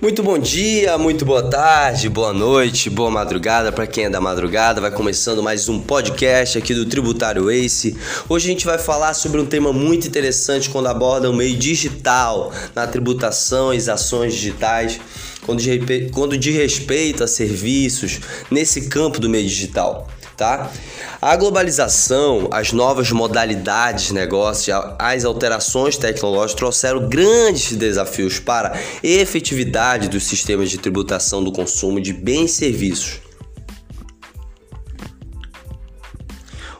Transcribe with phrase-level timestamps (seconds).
[0.00, 4.80] Muito bom dia, muito boa tarde, boa noite, boa madrugada para quem é da madrugada.
[4.80, 7.94] Vai começando mais um podcast aqui do Tributário Ace.
[8.26, 12.50] Hoje a gente vai falar sobre um tema muito interessante quando aborda o meio digital
[12.74, 14.98] na tributação e ações digitais,
[15.44, 20.08] quando de, quando de respeito a serviços nesse campo do meio digital
[20.40, 20.70] tá?
[21.20, 28.78] A globalização, as novas modalidades de negócio, as alterações tecnológicas trouxeram grandes desafios para a
[29.06, 33.19] efetividade dos sistemas de tributação do consumo de bens e serviços.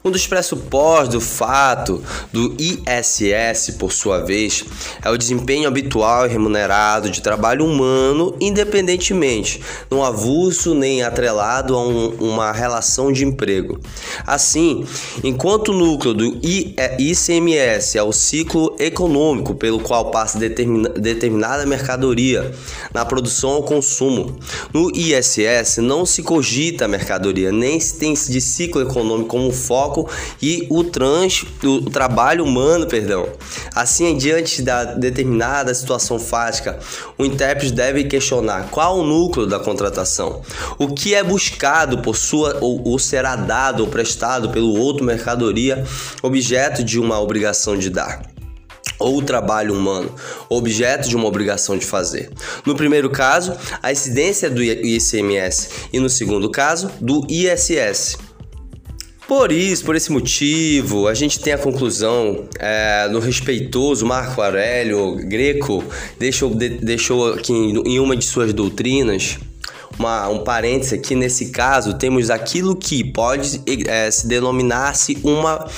[0.02, 4.64] Um dos pressupostos do fato do ISS, por sua vez,
[5.02, 11.86] é o desempenho habitual e remunerado de trabalho humano, independentemente, não avulso nem atrelado a
[11.86, 13.78] um, uma relação de emprego.
[14.26, 14.86] Assim,
[15.22, 16.40] enquanto o núcleo do
[16.98, 22.50] ICMS é o ciclo econômico pelo qual passa determina, determinada mercadoria
[22.94, 24.38] na produção ou consumo,
[24.72, 29.89] no ISS não se cogita a mercadoria, nem se tem de ciclo econômico como foco
[29.90, 30.08] foco
[30.40, 33.28] e o trans, o trabalho humano, perdão.
[33.74, 36.78] Assim, diante da determinada situação fática,
[37.18, 40.42] o intérprete deve questionar qual o núcleo da contratação,
[40.78, 45.84] o que é buscado por sua ou, ou será dado ou prestado pelo outro mercadoria,
[46.22, 48.22] objeto de uma obrigação de dar
[48.98, 50.14] ou trabalho humano,
[50.46, 52.30] objeto de uma obrigação de fazer.
[52.66, 58.18] No primeiro caso, a incidência do ICMS e no segundo caso, do ISS.
[59.30, 65.14] Por isso, por esse motivo, a gente tem a conclusão é, no respeitoso Marco Aurélio
[65.24, 65.84] Greco
[66.18, 69.38] deixou, de, deixou aqui em uma de suas doutrinas
[70.00, 75.68] uma, um parênteses aqui, nesse caso, temos aquilo que pode é, se denominar-se uma,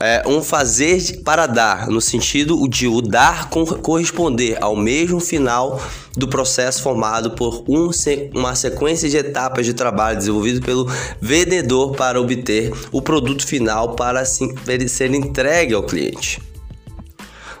[0.00, 5.80] é, um fazer para dar, no sentido de o dar corresponder ao mesmo final
[6.16, 7.88] do processo formado por um,
[8.34, 10.90] uma sequência de etapas de trabalho desenvolvido pelo
[11.20, 14.52] vendedor para obter o produto final para assim,
[14.88, 16.47] ser entregue ao cliente.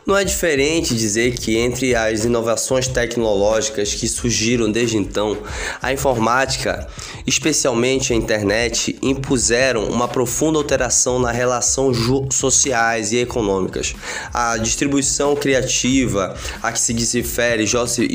[0.08, 5.36] Não é diferente dizer que entre as inovações tecnológicas que surgiram desde então,
[5.82, 6.88] a informática,
[7.26, 11.92] especialmente a internet, impuseram uma profunda alteração na relação
[12.30, 13.94] sociais e econômicas.
[14.32, 18.08] A distribuição criativa a que se refere Joseph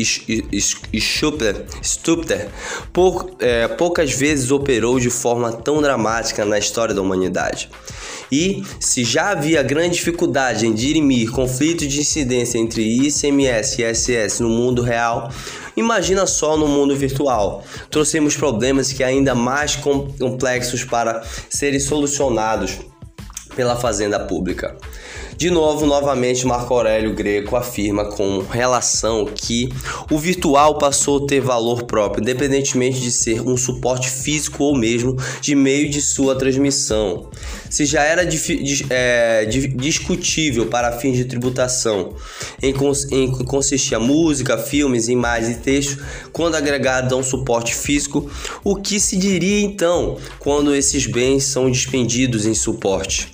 [1.84, 2.50] Stupter,
[3.38, 7.70] é, poucas vezes operou de forma tão dramática na história da humanidade.
[8.34, 14.40] E se já havia grande dificuldade em dirimir conflitos de incidência entre ICMS e ISS
[14.40, 15.30] no mundo real,
[15.78, 17.64] imagina só no mundo virtual.
[17.92, 22.80] Trouxemos problemas que ainda mais complexos para serem solucionados
[23.56, 24.76] pela fazenda pública.
[25.38, 29.70] De novo, novamente, Marco Aurélio Greco afirma com relação que
[30.12, 35.18] o virtual passou a ter valor próprio, independentemente de ser um suporte físico ou mesmo
[35.42, 37.30] de meio de sua transmissão.
[37.70, 38.28] Se já era
[38.90, 42.14] é, discutível para fins de tributação,
[42.62, 45.98] em, cons em consistia música, filmes, imagens e textos,
[46.32, 48.30] quando agregado a um suporte físico,
[48.64, 53.33] o que se diria então quando esses bens são dispendidos em suporte?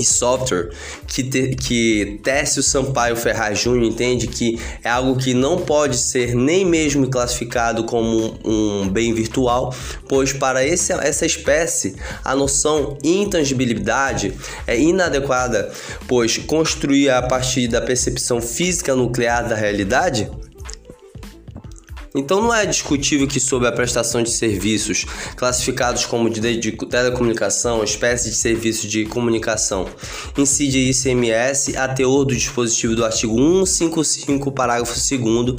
[0.00, 0.70] E software
[1.06, 4.26] que, te, que Técio Sampaio Ferraz Júnior entende?
[4.26, 9.74] Que é algo que não pode ser nem mesmo classificado como um, um bem virtual,
[10.08, 14.34] pois para esse, essa espécie a noção intangibilidade
[14.66, 15.70] é inadequada,
[16.08, 20.30] pois construir a partir da percepção física nuclear da realidade
[22.14, 25.06] então não é discutível que sob a prestação de serviços
[25.36, 29.86] classificados como de, de telecomunicação, espécie de serviço de comunicação,
[30.36, 35.56] incide ICMS a teor do dispositivo do artigo 155, parágrafo 2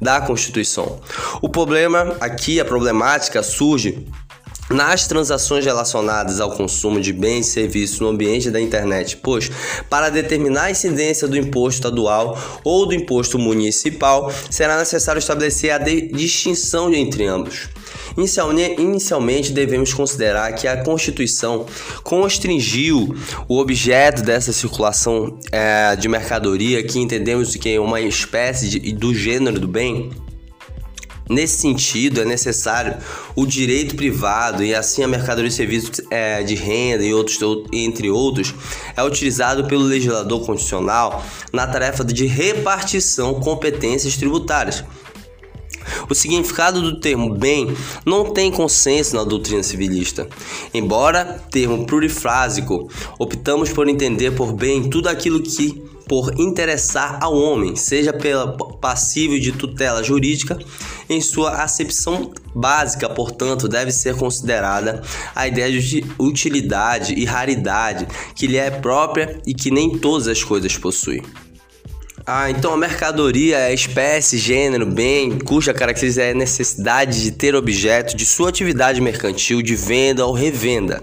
[0.00, 1.00] da Constituição.
[1.40, 4.06] O problema aqui, a problemática surge
[4.70, 9.50] nas transações relacionadas ao consumo de bens e serviços no ambiente da internet, pois,
[9.90, 15.78] para determinar a incidência do imposto estadual ou do imposto municipal, será necessário estabelecer a
[15.78, 17.68] distinção entre ambos.
[18.16, 21.66] Inicialmente, devemos considerar que a Constituição
[22.02, 23.16] constringiu
[23.48, 29.14] o objeto dessa circulação é, de mercadoria, que entendemos que é uma espécie de, do
[29.14, 30.10] gênero do bem,
[31.32, 32.96] Nesse sentido, é necessário
[33.34, 37.38] o direito privado e assim a mercadoria de serviços é, de renda e outros,
[37.72, 38.54] entre outros,
[38.94, 44.84] é utilizado pelo legislador constitucional na tarefa de repartição competências tributárias.
[46.08, 47.74] O significado do termo bem
[48.04, 50.28] não tem consenso na doutrina civilista.
[50.72, 57.76] Embora termo plurifrásico, optamos por entender por bem tudo aquilo que por interessar ao homem,
[57.76, 60.58] seja pela passivo de tutela jurídica,
[61.08, 65.02] em sua acepção básica, portanto, deve ser considerada
[65.34, 70.42] a ideia de utilidade e raridade que lhe é própria e que nem todas as
[70.42, 71.22] coisas possuem.
[72.24, 77.52] Ah, então a mercadoria é espécie, gênero, bem, cuja característica é a necessidade de ter
[77.56, 81.02] objeto de sua atividade mercantil de venda ou revenda.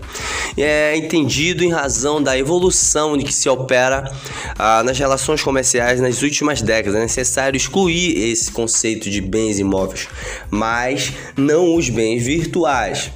[0.57, 4.09] É entendido em razão da evolução de que se opera
[4.57, 6.95] ah, nas relações comerciais nas últimas décadas.
[6.95, 10.07] É necessário excluir esse conceito de bens imóveis,
[10.49, 13.11] mas não os bens virtuais.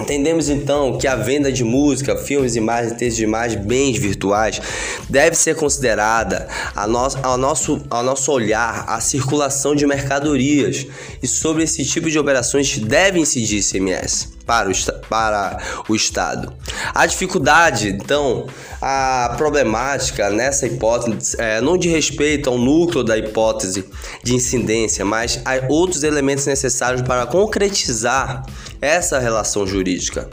[0.00, 4.60] Entendemos então que a venda de música, filmes, imagens, textos de imagens, bens virtuais
[5.08, 6.88] deve ser considerada a
[7.22, 10.86] ao, nosso, ao nosso olhar a circulação de mercadorias.
[11.22, 14.72] E sobre esse tipo de operações deve incidir ICMS para o,
[15.10, 15.58] para
[15.90, 16.50] o Estado.
[16.94, 18.46] A dificuldade, então,
[18.80, 23.84] a problemática nessa hipótese é, não de respeito ao núcleo da hipótese
[24.24, 28.46] de incidência, mas a outros elementos necessários para concretizar
[28.80, 30.30] essa relação jurídica.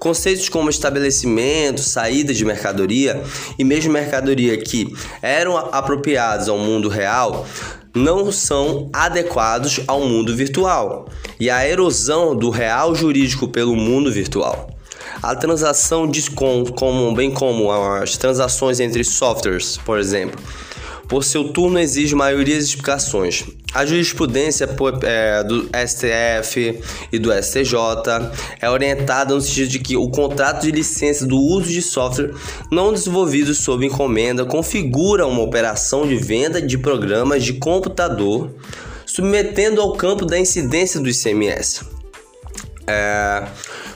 [0.00, 3.22] Conceitos como estabelecimento, saída de mercadoria
[3.56, 4.92] e mesmo mercadoria que
[5.22, 7.46] eram apropriados ao mundo real
[7.94, 11.08] não são adequados ao mundo virtual
[11.38, 14.70] e a erosão do real jurídico pelo mundo virtual.
[15.22, 20.40] A transação de como, bem como as transações entre softwares, por exemplo,
[21.10, 23.44] por seu turno exige maiorias de explicações.
[23.74, 24.68] A jurisprudência
[25.02, 26.80] é, do STF
[27.12, 27.74] e do STJ
[28.60, 32.32] é orientada no sentido de que o contrato de licença do uso de software
[32.70, 38.48] não desenvolvido sob encomenda configura uma operação de venda de programas de computador,
[39.04, 41.99] submetendo ao campo da incidência do ICMS.
[42.90, 43.46] É,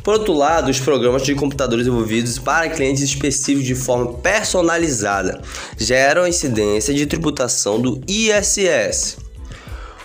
[0.03, 5.41] por outro lado, os programas de computadores desenvolvidos para clientes específicos de forma personalizada
[5.77, 9.17] geram incidência de tributação do ISS.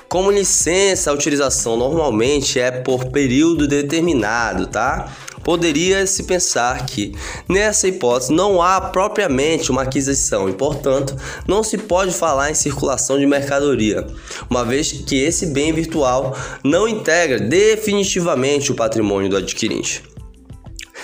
[0.08, 5.14] Como licença, a utilização normalmente é por período determinado, tá?
[5.50, 7.12] Poderia-se pensar que,
[7.48, 11.16] nessa hipótese, não há propriamente uma aquisição e, portanto,
[11.48, 14.06] não se pode falar em circulação de mercadoria,
[14.48, 20.04] uma vez que esse bem virtual não integra definitivamente o patrimônio do adquirente.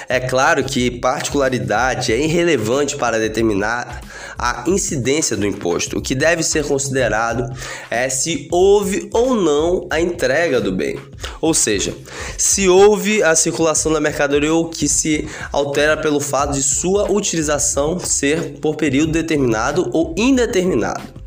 [0.08, 4.02] É claro que particularidade é irrelevante para determinar
[4.38, 5.98] a incidência do imposto.
[5.98, 7.50] O que deve ser considerado
[7.90, 11.00] é se houve ou não a entrega do bem.
[11.42, 11.96] Ou seja,
[12.38, 18.00] se houve a circulação da mercadoria ou que se altera pelo fato de sua utilização
[18.00, 21.26] ser por período determinado ou indeterminado.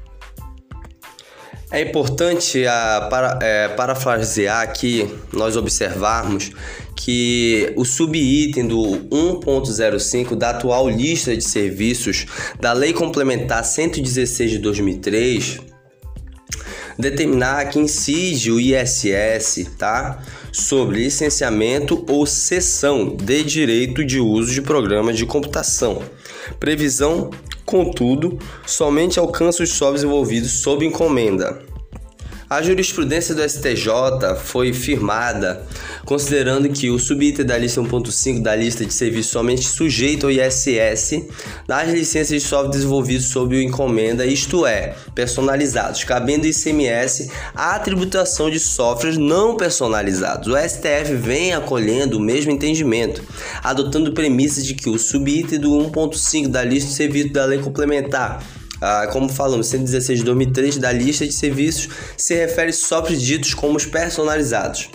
[1.70, 6.50] É importante a, para, é, parafrasear aqui, nós observarmos
[7.00, 12.26] que o subitem do 1.05 da atual lista de serviços
[12.60, 15.60] da Lei Complementar 116 de 2003
[16.98, 20.20] determinar que incide o ISS, tá?
[20.50, 26.02] Sobre licenciamento ou cessão de direito de uso de programas de computação.
[26.58, 27.30] Previsão,
[27.64, 28.36] contudo,
[28.66, 31.62] somente alcança os softwares envolvidos sob encomenda.
[32.50, 35.66] A jurisprudência do STJ foi firmada
[36.06, 41.26] considerando que o subitem da lista 1.5 da lista de serviços somente sujeito ao ISS
[41.66, 48.58] das licenças de software desenvolvidos sob encomenda, isto é, personalizados, cabendo ICMS à tributação de
[48.58, 50.48] softwares não personalizados.
[50.48, 53.22] O STF vem acolhendo o mesmo entendimento,
[53.62, 58.42] adotando premissas de que o subitem do 1.5 da lista de serviços da lei complementar
[58.80, 63.54] ah, como falamos, 116 de 2003 da lista de serviços se refere só para ditos
[63.54, 64.90] como os personalizados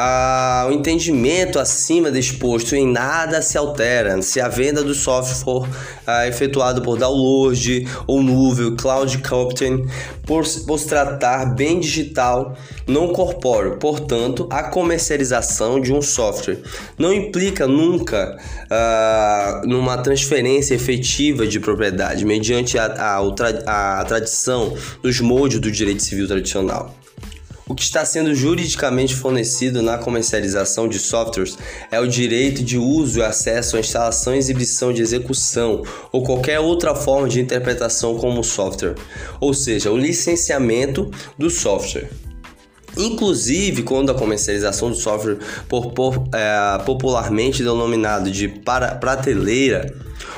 [0.00, 5.68] ah, o entendimento acima disposto em nada se altera se a venda do software for
[6.06, 9.88] ah, efetuada por download ou nuvem, cloud computing,
[10.24, 13.76] por, por se tratar bem digital, não corpóreo.
[13.78, 16.58] Portanto, a comercialização de um software
[16.96, 18.38] não implica nunca
[18.70, 26.04] ah, numa transferência efetiva de propriedade mediante a, a, a tradição dos moldes do direito
[26.04, 26.94] civil tradicional.
[27.68, 31.58] O que está sendo juridicamente fornecido na comercialização de softwares
[31.90, 36.94] é o direito de uso e acesso à instalação exibição de execução ou qualquer outra
[36.94, 38.94] forma de interpretação como software,
[39.38, 42.08] ou seja, o licenciamento do software.
[42.98, 45.38] Inclusive, quando a comercialização do software
[45.68, 49.94] por, por é, popularmente denominado de para, prateleira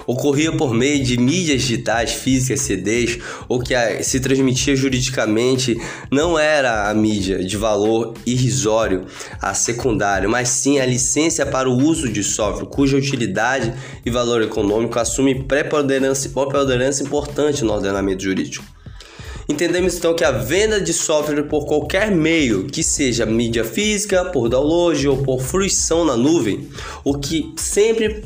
[0.07, 6.90] ocorria por meio de mídias digitais, físicas, CDs, ou que se transmitia juridicamente, não era
[6.90, 9.07] a mídia de valor irrisório,
[9.40, 13.73] a secundário, mas sim a licença para o uso de software, cuja utilidade
[14.05, 18.64] e valor econômico assume preponderância, preponderância importante no ordenamento jurídico.
[19.50, 24.49] Entendemos então que a venda de software por qualquer meio, que seja mídia física, por
[24.49, 26.69] download ou por fruição na nuvem,
[27.02, 28.23] o que sempre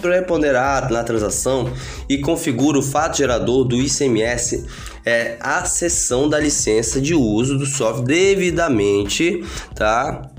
[0.00, 1.68] preponderar na transação
[2.08, 4.66] e configura o fato gerador do ICMS
[5.04, 10.30] é a cessão da licença de uso do software devidamente, tá?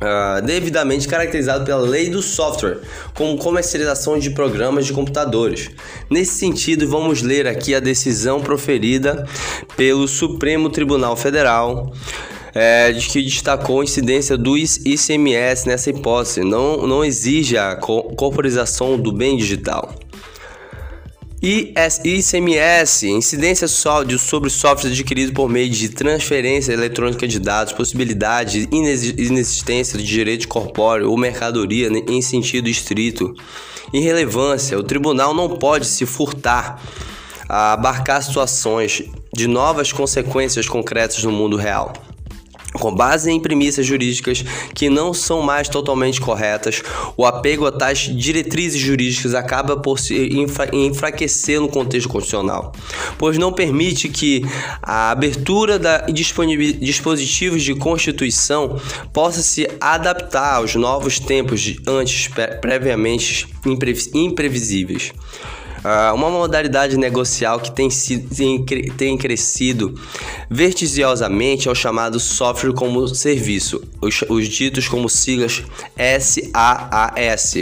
[0.00, 2.78] Uh, devidamente caracterizado pela lei do software,
[3.14, 5.70] como comercialização de programas de computadores.
[6.08, 9.28] Nesse sentido, vamos ler aqui a decisão proferida
[9.76, 11.92] pelo Supremo Tribunal Federal.
[12.52, 18.98] É, de que destacou a incidência do ICMS nessa hipótese, não, não exige a corporização
[18.98, 19.94] do bem digital.
[21.42, 29.98] ICMS, incidência sobre software adquirido por meio de transferência eletrônica de dados, possibilidade de inexistência
[29.98, 33.34] de direito corpóreo ou mercadoria em sentido estrito.
[33.90, 36.78] Irrelevância, o tribunal não pode se furtar
[37.48, 41.94] a abarcar situações de novas consequências concretas no mundo real.
[42.72, 46.82] Com base em premissas jurídicas que não são mais totalmente corretas,
[47.16, 50.30] o apego a tais diretrizes jurídicas acaba por se
[50.72, 52.72] enfraquecer no contexto constitucional,
[53.18, 54.44] pois não permite que
[54.82, 56.12] a abertura de
[56.80, 58.80] dispositivos de constituição
[59.12, 63.48] possa se adaptar aos novos tempos antes previamente
[64.14, 65.12] imprevisíveis.
[65.80, 69.94] Uh, uma modalidade negocial que tem, tem, tem crescido
[70.50, 75.62] vertiginosamente é o chamado software como serviço, os, os ditos como siglas
[75.96, 77.54] SaaS.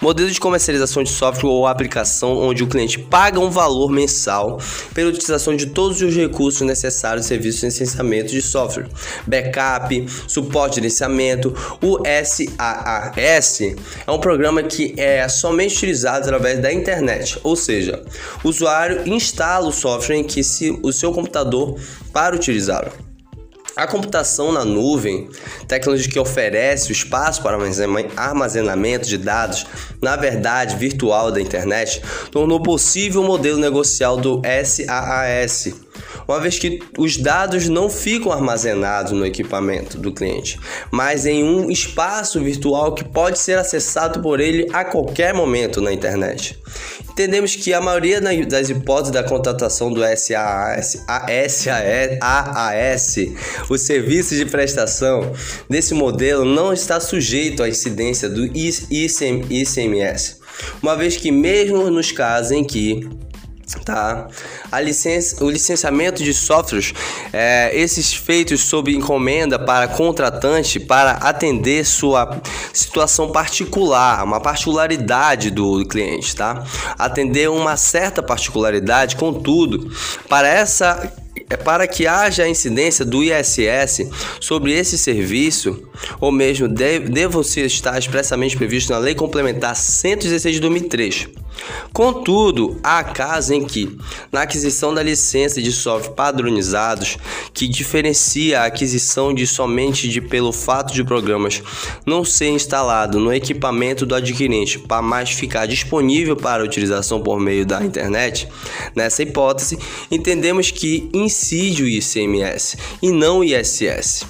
[0.00, 4.58] Modelo de comercialização de software ou aplicação onde o cliente paga um valor mensal
[4.92, 8.88] pela utilização de todos os recursos necessários ao serviço de licenciamento de software,
[9.26, 11.54] backup, suporte de licenciamento.
[11.80, 18.02] O SaaS é um programa que é somente utilizado através da internet, ou seja,
[18.42, 21.78] o usuário instala o software em que se o seu computador
[22.12, 22.90] para utilizá-lo.
[23.76, 25.28] A computação na nuvem,
[25.68, 27.56] tecnologia que oferece o espaço para
[28.16, 29.64] armazenamento de dados,
[30.02, 35.72] na verdade virtual da internet, tornou possível o modelo negocial do SaaS
[36.30, 40.58] uma vez que os dados não ficam armazenados no equipamento do cliente,
[40.90, 45.92] mas em um espaço virtual que pode ser acessado por ele a qualquer momento na
[45.92, 46.56] internet.
[47.10, 51.04] Entendemos que a maioria das hipóteses da contratação do SaaS,
[52.20, 53.16] AAS,
[53.68, 55.32] o serviço de prestação
[55.68, 60.36] desse modelo não está sujeito à incidência do ICMS,
[60.80, 63.08] uma vez que mesmo nos casos em que
[63.78, 64.28] tá?
[64.70, 66.92] A licença, o licenciamento de softwares,
[67.32, 72.40] é, esses feitos sob encomenda para contratante para atender sua
[72.72, 76.64] situação particular, uma particularidade do cliente, tá?
[76.98, 79.90] Atender uma certa particularidade, contudo,
[80.28, 81.12] para essa
[81.48, 84.08] é para que haja a incidência do ISS
[84.40, 85.82] sobre esse serviço,
[86.20, 91.28] ou mesmo devam ser estar expressamente previsto na Lei Complementar 116 de 2003.
[91.92, 93.98] Contudo, há casos em que,
[94.30, 97.18] na aquisição da licença de software padronizados,
[97.52, 101.62] que diferencia a aquisição de somente de pelo fato de programas
[102.06, 107.66] não ser instalado no equipamento do adquirente para mais ficar disponível para utilização por meio
[107.66, 108.48] da internet,
[108.94, 109.78] nessa hipótese,
[110.10, 114.26] entendemos que incide o ICMS e não o ISS.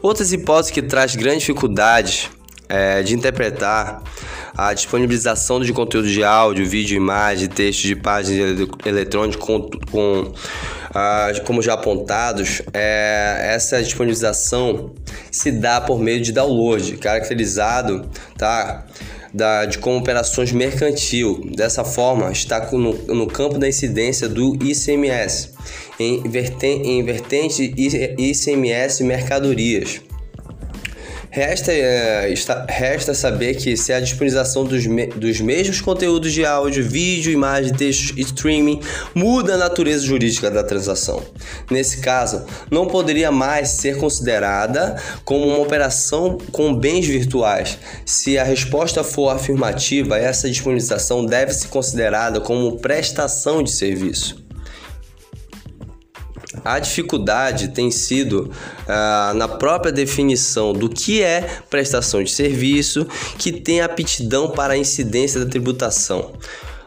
[0.00, 2.28] Outras hipóteses que traz grandes dificuldades
[2.72, 4.02] é, de interpretar
[4.56, 10.32] a disponibilização de conteúdo de áudio, vídeo, imagem, texto de páginas eletrônicas com, com
[10.94, 14.94] ah, como já apontados, é, essa disponibilização
[15.30, 18.86] se dá por meio de download, caracterizado tá,
[19.34, 21.50] da, de como operações mercantil.
[21.54, 25.50] Dessa forma, está no, no campo da incidência do ICMS,
[26.00, 27.74] em, vertente, em vertente
[28.16, 30.00] ICMS mercadorias.
[31.34, 36.44] Resta, é, está, resta saber que se a disponibilização dos, me, dos mesmos conteúdos de
[36.44, 38.80] áudio, vídeo, imagem, texto e streaming
[39.14, 41.22] muda a natureza jurídica da transação.
[41.70, 47.78] Nesse caso, não poderia mais ser considerada como uma operação com bens virtuais.
[48.04, 54.41] Se a resposta for afirmativa, essa disponibilização deve ser considerada como prestação de serviço.
[56.64, 58.50] A dificuldade tem sido
[58.88, 63.06] ah, na própria definição do que é prestação de serviço,
[63.38, 66.32] que tem aptidão para a incidência da tributação.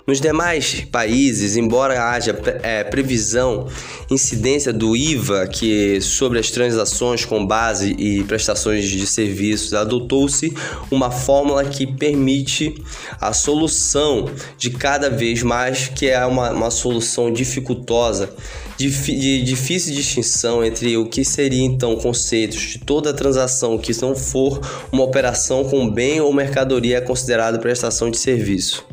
[0.07, 3.67] Nos demais países, embora haja é, previsão,
[4.07, 10.53] incidência do IVA que sobre as transações com base e prestações de serviços, adotou-se
[10.91, 12.79] uma fórmula que permite
[13.19, 18.29] a solução de cada vez mais, que é uma, uma solução dificultosa,
[18.77, 24.15] de, de difícil distinção entre o que seria então conceitos de toda transação que não
[24.15, 28.85] for uma operação com bem ou mercadoria é considerada prestação de serviço.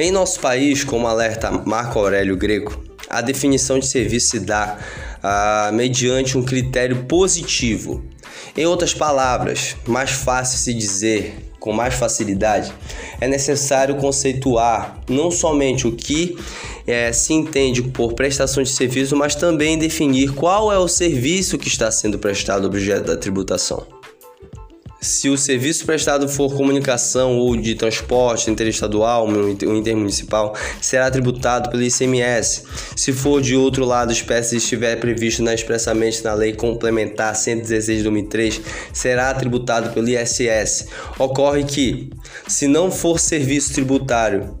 [0.00, 4.78] Em nosso país, como alerta Marco Aurélio Greco, a definição de serviço se dá
[5.20, 8.04] ah, mediante um critério positivo.
[8.56, 12.72] Em outras palavras, mais fácil se dizer, com mais facilidade,
[13.20, 16.38] é necessário conceituar não somente o que
[16.86, 21.66] é, se entende por prestação de serviço, mas também definir qual é o serviço que
[21.66, 23.97] está sendo prestado objeto da tributação.
[25.00, 31.84] Se o serviço prestado for comunicação ou de transporte interestadual ou intermunicipal, será tributado pelo
[31.84, 32.64] ICMS.
[32.96, 38.04] Se for de outro lado, espécie estiver previsto na, expressamente na Lei Complementar 116 de
[38.04, 38.60] 2003,
[38.92, 40.88] será tributado pelo ISS.
[41.16, 42.10] Ocorre que,
[42.48, 44.58] se não for serviço tributário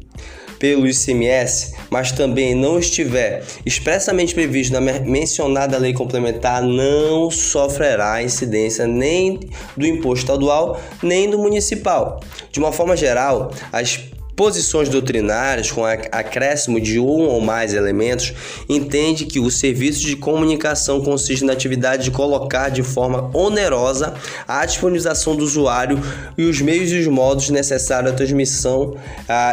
[0.58, 8.86] pelo ICMS, mas também não estiver expressamente previsto na mencionada lei complementar, não sofrerá incidência
[8.86, 9.40] nem
[9.76, 12.20] do imposto estadual nem do municipal.
[12.50, 14.00] De uma forma geral, as
[14.38, 18.32] posições doutrinárias com acréscimo de um ou mais elementos,
[18.68, 24.14] entende que o serviço de comunicação consiste na atividade de colocar de forma onerosa
[24.46, 26.00] a disponibilização do usuário
[26.38, 28.96] e os meios e os modos necessários à transmissão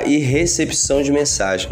[0.05, 1.71] e recepção de mensagem.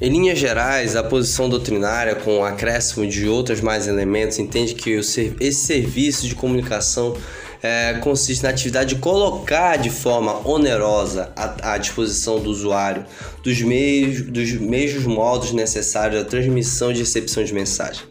[0.00, 4.90] Em linhas gerais, a posição doutrinária, com o acréscimo de outros mais elementos, entende que
[4.90, 7.14] esse serviço de comunicação
[7.62, 13.04] é, consiste na atividade de colocar de forma onerosa à, disposição do usuário
[13.42, 18.02] dos meios, dos mesmos modos necessários à transmissão e recepção de mensagem.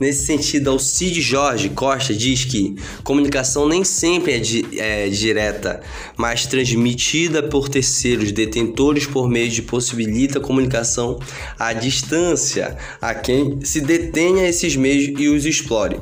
[0.00, 5.80] Nesse sentido, Alcide Jorge Costa diz que comunicação nem sempre é, di é, direta,
[6.16, 11.20] mas transmitida por terceiros detentores por meio de possibilita comunicação
[11.58, 16.00] à distância a quem se detenha esses meios e os explore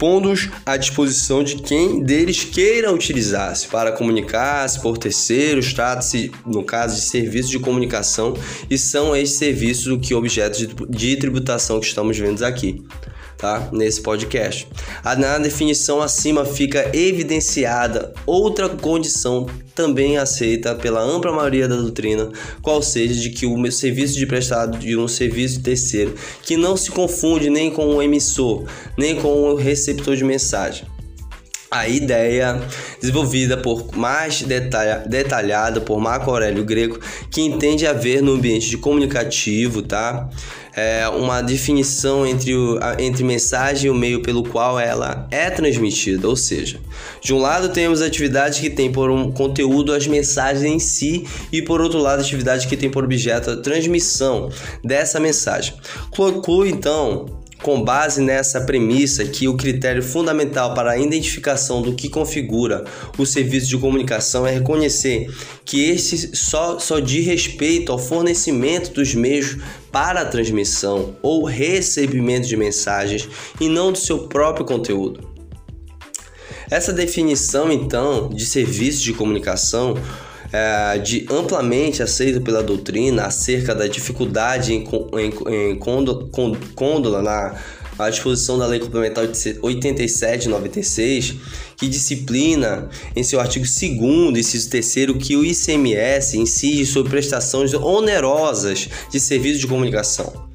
[0.00, 6.96] pondo-os à disposição de quem deles queira utilizar-se para comunicar-se por terceiros, trata-se, no caso,
[6.96, 8.34] de serviços de comunicação
[8.70, 12.82] e são esses serviços o que objetos de tributação que estamos vendo aqui
[13.40, 13.68] tá?
[13.72, 14.68] Nesse podcast.
[15.18, 22.82] Na definição acima fica evidenciada outra condição também aceita pela ampla maioria da doutrina, qual
[22.82, 27.48] seja de que o serviço de prestado de um serviço terceiro que não se confunde
[27.48, 28.64] nem com o emissor,
[28.98, 30.86] nem com o receptor de mensagem
[31.70, 32.60] a ideia
[33.00, 36.98] desenvolvida por mais detalha, detalhada por Marco Aurélio Greco,
[37.30, 40.28] que entende haver no ambiente de comunicativo, tá?
[40.82, 46.26] É uma definição entre, o, entre mensagem e o meio pelo qual ela é transmitida,
[46.26, 46.80] ou seja,
[47.20, 51.60] de um lado temos atividades que têm por um conteúdo as mensagens em si e
[51.60, 54.48] por outro lado atividades que têm por objeto a transmissão
[54.82, 55.74] dessa mensagem.
[56.10, 62.08] Conclui então com base nessa premissa que o critério fundamental para a identificação do que
[62.08, 62.84] configura
[63.18, 65.30] o serviço de comunicação é reconhecer
[65.64, 69.56] que este só, só diz respeito ao fornecimento dos meios
[69.92, 73.28] para a transmissão ou recebimento de mensagens
[73.60, 75.28] e não do seu próprio conteúdo.
[76.70, 79.96] Essa definição, então, de serviço de comunicação
[80.52, 84.84] é, de amplamente aceito pela doutrina acerca da dificuldade em,
[85.18, 85.32] em,
[85.72, 85.78] em
[86.74, 87.54] côndola na
[87.98, 91.36] à disposição da Lei Complementar 87/96,
[91.76, 98.88] que disciplina em seu artigo 2 inciso 3 que o ICMS incide sobre prestações onerosas
[99.10, 100.49] de serviços de comunicação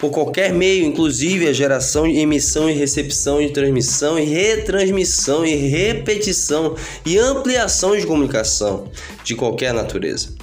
[0.00, 6.74] por qualquer meio, inclusive a geração, emissão e recepção de transmissão e retransmissão e repetição
[7.04, 8.90] e ampliação de comunicação
[9.22, 10.34] de qualquer natureza.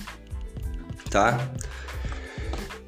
[1.09, 1.51] Tá?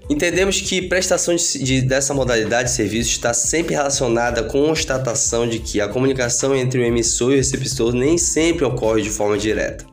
[0.08, 5.48] Entendemos que prestação de, de, dessa modalidade de serviço está sempre relacionada com a constatação
[5.48, 9.38] de que a comunicação entre o emissor e o receptor nem sempre ocorre de forma
[9.38, 9.89] direta.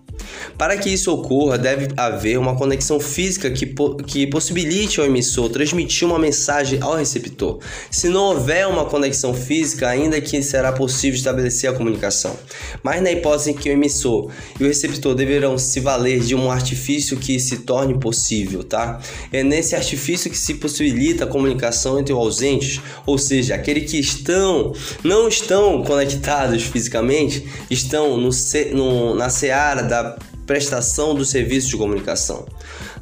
[0.57, 5.49] Para que isso ocorra, deve haver uma conexão física que, po que possibilite ao emissor
[5.49, 7.59] transmitir uma mensagem ao receptor.
[7.91, 12.37] Se não houver uma conexão física, ainda que será possível estabelecer a comunicação.
[12.83, 16.51] Mas na hipótese em que o emissor e o receptor deverão se valer de um
[16.51, 19.01] artifício que se torne possível, tá?
[19.33, 23.99] É nesse artifício que se possibilita a comunicação entre os ausentes, ou seja, aqueles que
[23.99, 24.73] estão
[25.03, 28.31] não estão conectados fisicamente, estão no,
[28.73, 32.47] no na seara da prestação do serviço de comunicação.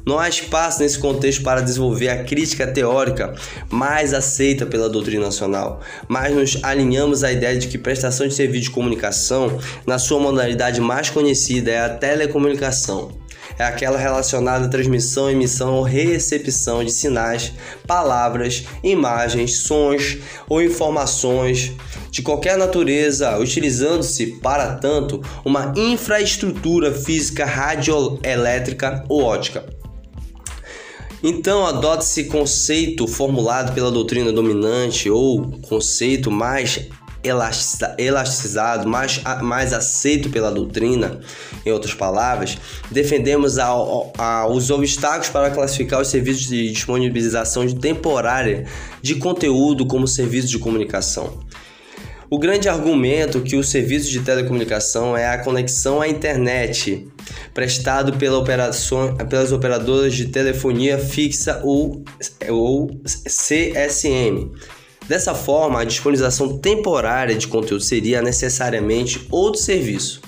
[0.06, 3.34] Não há espaço nesse contexto para desenvolver a crítica teórica
[3.70, 8.64] mais aceita pela doutrina nacional, mas nos alinhamos à ideia de que prestação de serviço
[8.64, 13.23] de comunicação, na sua modalidade mais conhecida, é a telecomunicação
[13.58, 17.52] é aquela relacionada à transmissão, emissão ou recepção de sinais,
[17.86, 21.72] palavras, imagens, sons ou informações
[22.10, 29.64] de qualquer natureza, utilizando-se, para tanto, uma infraestrutura física radioelétrica ou ótica.
[31.22, 36.86] Então, adota-se conceito formulado pela doutrina dominante ou conceito mais
[37.24, 41.20] elasticizado, mais, mais aceito pela doutrina,
[41.64, 42.58] em outras palavras,
[42.90, 43.68] defendemos a,
[44.18, 48.66] a, os obstáculos para classificar os serviços de disponibilização temporária
[49.00, 51.38] de conteúdo como serviços de comunicação.
[52.30, 57.06] O grande argumento que o serviço de telecomunicação é a conexão à internet
[57.52, 62.02] prestado pela operação, pelas operadoras de telefonia fixa ou,
[62.48, 64.50] ou CSM
[65.08, 70.22] Dessa forma, a disponibilização temporária de conteúdo seria necessariamente outro serviço.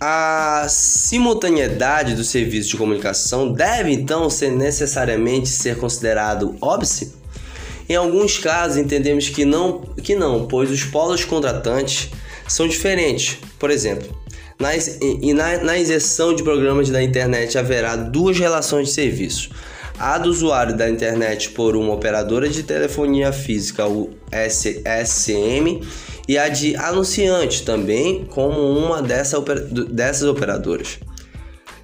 [0.00, 7.16] A simultaneidade do serviço de comunicação deve então ser necessariamente ser considerado óbice?
[7.88, 12.10] Em alguns casos entendemos que não, que não, pois os polos contratantes
[12.46, 13.38] são diferentes.
[13.58, 14.08] Por exemplo,
[14.58, 14.70] na,
[15.34, 19.50] na, na inserção de programas da internet haverá duas relações de serviço
[19.98, 25.82] a do usuário da internet por uma operadora de telefonia física, o SSM,
[26.28, 30.98] e a de anunciante também como uma dessa, dessas operadoras.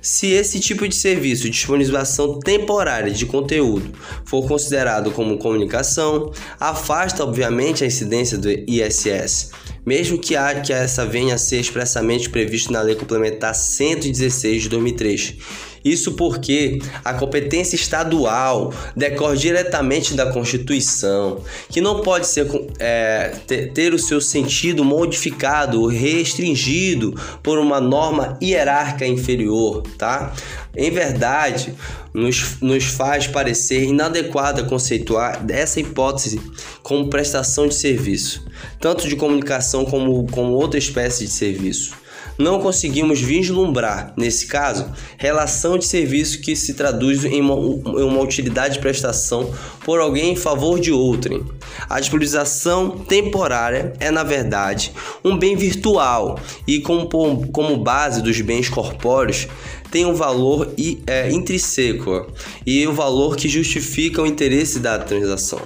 [0.02, 3.90] Se esse tipo de serviço de disponibilização temporária de conteúdo
[4.26, 9.52] for considerado como comunicação, afasta obviamente a incidência do ISS,
[9.86, 14.68] mesmo que, a, que essa venha a ser expressamente previsto na Lei Complementar 116 de
[14.68, 15.36] 2003
[15.84, 22.46] isso porque a competência estadual decorre diretamente da Constituição, que não pode ser,
[22.78, 23.32] é,
[23.74, 30.32] ter, o seu sentido modificado ou restringido por uma norma hierárquica inferior, tá?
[30.74, 31.74] Em verdade,
[32.12, 36.40] nos, nos faz parecer inadequada conceituar essa hipótese
[36.82, 38.44] como prestação de serviço,
[38.80, 42.03] tanto de comunicação como, como outra espécie de serviço
[42.38, 48.20] não conseguimos vislumbrar, nesse caso, relação de serviço que se traduz em uma, em uma
[48.20, 49.52] utilidade de prestação
[49.84, 51.44] por alguém em favor de outrem.
[51.88, 54.92] A disponibilização temporária é, na verdade,
[55.24, 57.08] um bem virtual e, como,
[57.48, 59.46] como base dos bens corpóreos,
[59.90, 60.72] tem um valor
[61.06, 62.26] é, intrínseco
[62.66, 65.60] e o um valor que justifica o interesse da transação.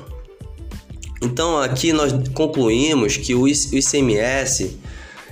[1.23, 4.79] Então, aqui nós concluímos que o ICMS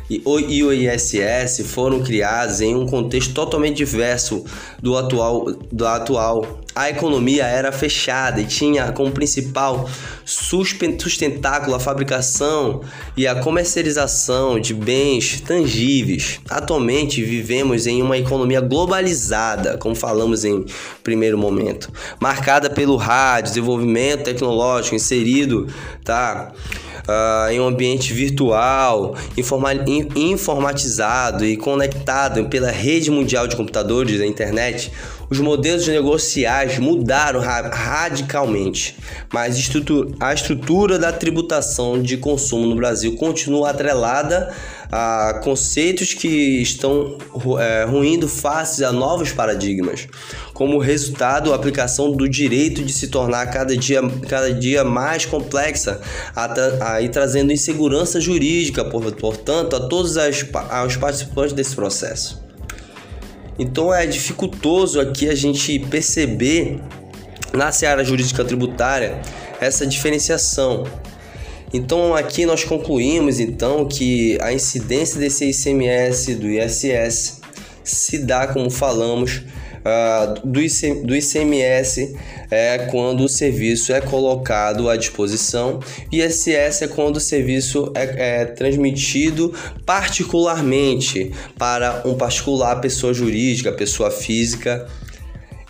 [0.09, 4.45] e o ISS foram criados em um contexto totalmente diverso
[4.81, 6.61] do atual, do atual.
[6.77, 9.89] A economia era fechada e tinha como principal
[10.27, 12.83] sustentáculo a fabricação
[13.17, 16.39] e a comercialização de bens tangíveis.
[16.51, 20.67] Atualmente vivemos em uma economia globalizada, como falamos em
[21.03, 25.69] primeiro momento, marcada pelo rádio, desenvolvimento tecnológico inserido,
[26.05, 26.53] tá?
[27.07, 29.71] uh, em um ambiente virtual, informa
[30.15, 34.93] informatizado e conectado pela rede mundial de computadores da internet,
[35.29, 38.97] os modelos negociais mudaram radicalmente,
[39.33, 39.57] mas
[40.21, 44.55] a estrutura da tributação de consumo no Brasil continua atrelada
[44.91, 47.19] a conceitos que estão
[47.59, 50.07] é, ruindo face a novos paradigmas.
[50.55, 56.01] Como resultado, a aplicação do direito de se tornar cada dia, cada dia mais complexa
[57.03, 60.45] e trazendo insegurança jurídica, portanto, a todos as,
[60.87, 62.46] os participantes desse processo.
[63.59, 66.81] Então é dificultoso aqui a gente perceber
[67.53, 69.21] na seara jurídica tributária
[69.61, 70.85] essa diferenciação.
[71.73, 77.41] Então aqui nós concluímos então que a incidência desse ICMS do ISS
[77.83, 79.43] se dá, como falamos,
[79.87, 82.17] uh, do, IC, do ICMS
[82.51, 88.41] é quando o serviço é colocado à disposição, e ISS é quando o serviço é,
[88.41, 94.87] é transmitido particularmente para um particular, pessoa jurídica, pessoa física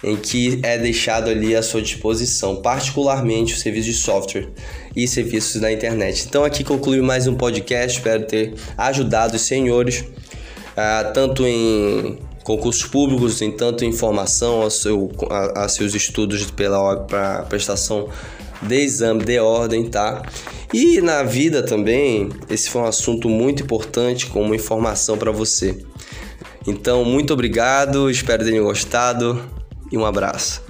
[0.05, 4.49] em que é deixado ali à sua disposição, particularmente o serviço de software
[4.95, 6.27] e serviços da internet.
[6.29, 12.87] Então aqui conclui mais um podcast, espero ter ajudado os senhores, uh, tanto em concursos
[12.87, 18.09] públicos, em tanto em formação a, seu, a, a seus estudos pela pra prestação
[18.63, 20.23] de exame de ordem, tá?
[20.73, 25.77] E na vida também, esse foi um assunto muito importante como informação para você.
[26.65, 29.43] Então, muito obrigado, espero tenham gostado
[29.91, 30.66] e um abraço.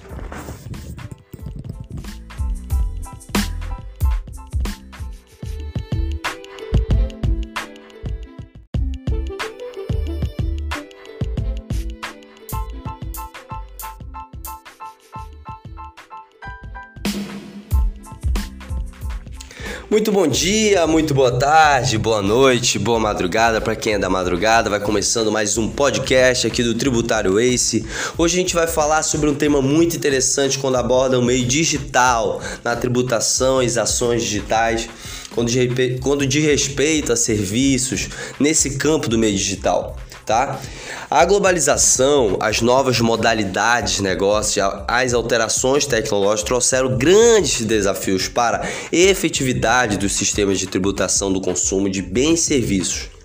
[19.97, 24.69] Muito bom dia, muito boa tarde, boa noite, boa madrugada para quem é da madrugada.
[24.69, 27.83] Vai começando mais um podcast aqui do Tributário Ace.
[28.19, 32.43] Hoje a gente vai falar sobre um tema muito interessante quando aborda o meio digital
[32.63, 34.87] na tributação e as ações digitais,
[35.35, 40.61] quando de, quando de respeito a serviços nesse campo do meio digital tá?
[41.09, 48.69] A globalização, as novas modalidades de negócio, as alterações tecnológicas trouxeram grandes desafios para a
[48.91, 53.16] efetividade dos sistemas de tributação do consumo de bens e serviços.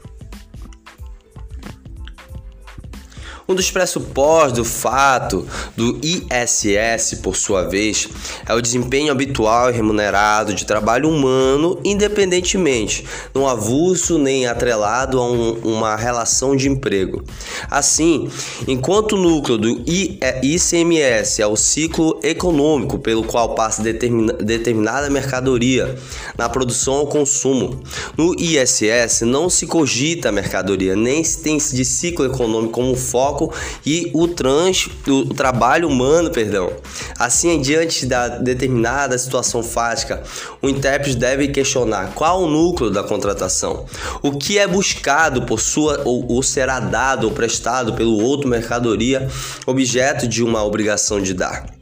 [3.48, 8.08] Um dos pressupostos do fato do ISS, por sua vez,
[8.48, 15.30] é o desempenho habitual e remunerado de trabalho humano, independentemente, não avulso nem atrelado a
[15.30, 17.24] um, uma relação de emprego.
[17.70, 18.30] Assim,
[18.68, 19.84] enquanto o núcleo do
[20.44, 25.98] ICMS é o ciclo econômico pelo qual passa determina, determinada mercadoria
[26.38, 27.82] na produção ou consumo,
[28.16, 33.31] no ISS não se cogita a mercadoria, nem se tem de ciclo econômico como foco
[33.32, 33.54] foco
[33.86, 36.72] e o trans, o trabalho humano, perdão.
[37.18, 40.22] Assim, diante da determinada situação fática,
[40.62, 43.86] o intérprete deve questionar qual o núcleo da contratação,
[44.22, 49.28] o que é buscado por sua ou, ou será dado ou prestado pelo outro mercadoria,
[49.66, 51.82] objeto de uma obrigação de dar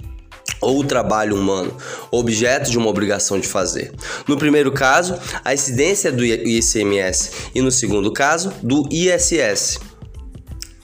[0.61, 1.73] ou trabalho humano,
[2.11, 3.93] objeto de uma obrigação de fazer.
[4.27, 9.79] No primeiro caso, a incidência do ICMS e no segundo caso, do ISS.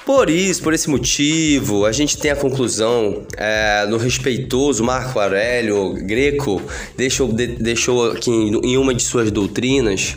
[0.06, 5.94] Por isso, por esse motivo, a gente tem a conclusão é, no respeitoso Marco Aurélio
[5.94, 6.62] Greco
[6.96, 10.16] deixou, de, deixou aqui em uma de suas doutrinas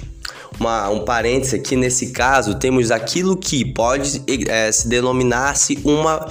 [0.58, 6.26] uma, um parêntese aqui, nesse caso, temos aquilo que pode é, se denominar-se uma,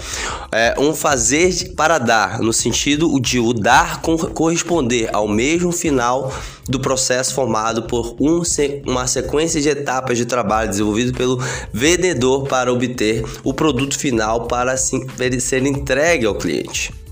[0.51, 6.33] é, um fazer para dar, no sentido de o dar corresponder ao mesmo final
[6.67, 8.41] do processo formado por um,
[8.85, 14.73] uma sequência de etapas de trabalho desenvolvido pelo vendedor para obter o produto final para
[14.73, 15.05] assim,
[15.39, 17.06] ser entregue ao cliente.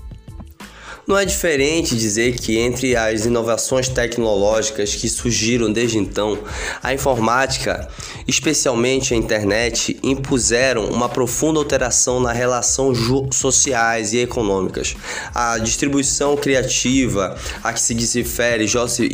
[1.06, 6.36] Não é diferente dizer que entre as inovações tecnológicas que surgiram desde então,
[6.82, 7.88] a informática,
[8.26, 12.92] especialmente a internet, impuseram uma profunda alteração na relação
[13.30, 14.96] sociais e econômicas.
[15.32, 19.08] A distribuição criativa a que se refere Joseph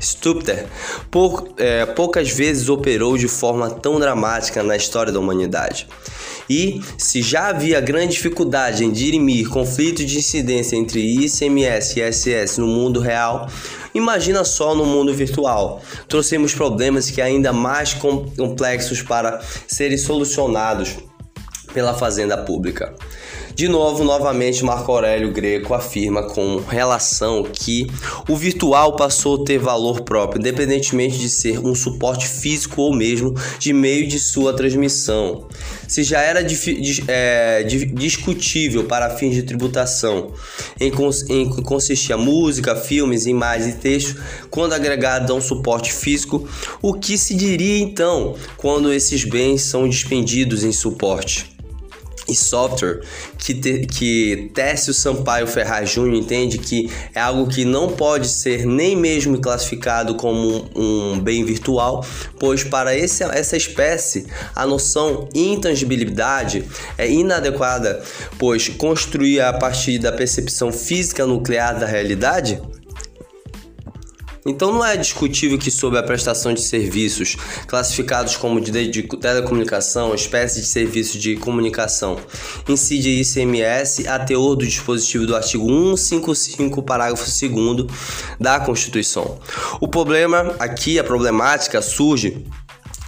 [0.00, 0.66] Stupter,
[1.58, 5.86] é, poucas vezes operou de forma tão dramática na história da humanidade.
[6.48, 12.58] E se já havia grande dificuldade em dirimir conflitos de incidência entre ICMS e ISS
[12.58, 13.48] no mundo real,
[13.94, 15.82] imagina só no mundo virtual.
[16.08, 20.96] Trouxemos problemas que ainda mais complexos para serem solucionados
[21.72, 22.94] pela fazenda pública.
[23.58, 27.88] De novo, novamente, Marco Aurélio Greco afirma com relação que
[28.28, 33.34] o virtual passou a ter valor próprio, independentemente de ser um suporte físico ou mesmo
[33.58, 35.48] de meio de sua transmissão.
[35.88, 36.46] Se já era
[37.08, 40.34] é, discutível para fins de tributação,
[40.78, 45.92] em, cons em consistir a música, filmes, imagens e textos, quando agregado a um suporte
[45.92, 46.48] físico,
[46.80, 51.57] o que se diria então quando esses bens são dispendidos em suporte?
[52.28, 53.00] E software
[53.38, 56.58] que, te, que Técio Sampaio Ferraz Júnior entende?
[56.58, 62.04] Que é algo que não pode ser nem mesmo classificado como um, um bem virtual,
[62.38, 66.64] pois para esse, essa espécie a noção intangibilidade
[66.96, 68.02] é inadequada,
[68.38, 72.60] pois construir a partir da percepção física nuclear da realidade
[74.48, 80.14] Então não é discutível que sob a prestação de serviços classificados como de, de telecomunicação,
[80.14, 82.18] espécie de serviço de comunicação,
[82.68, 87.86] incide ICMS a teor do dispositivo do artigo 155, parágrafo 2
[88.40, 89.38] da Constituição.
[89.80, 92.44] O problema aqui, a problemática surge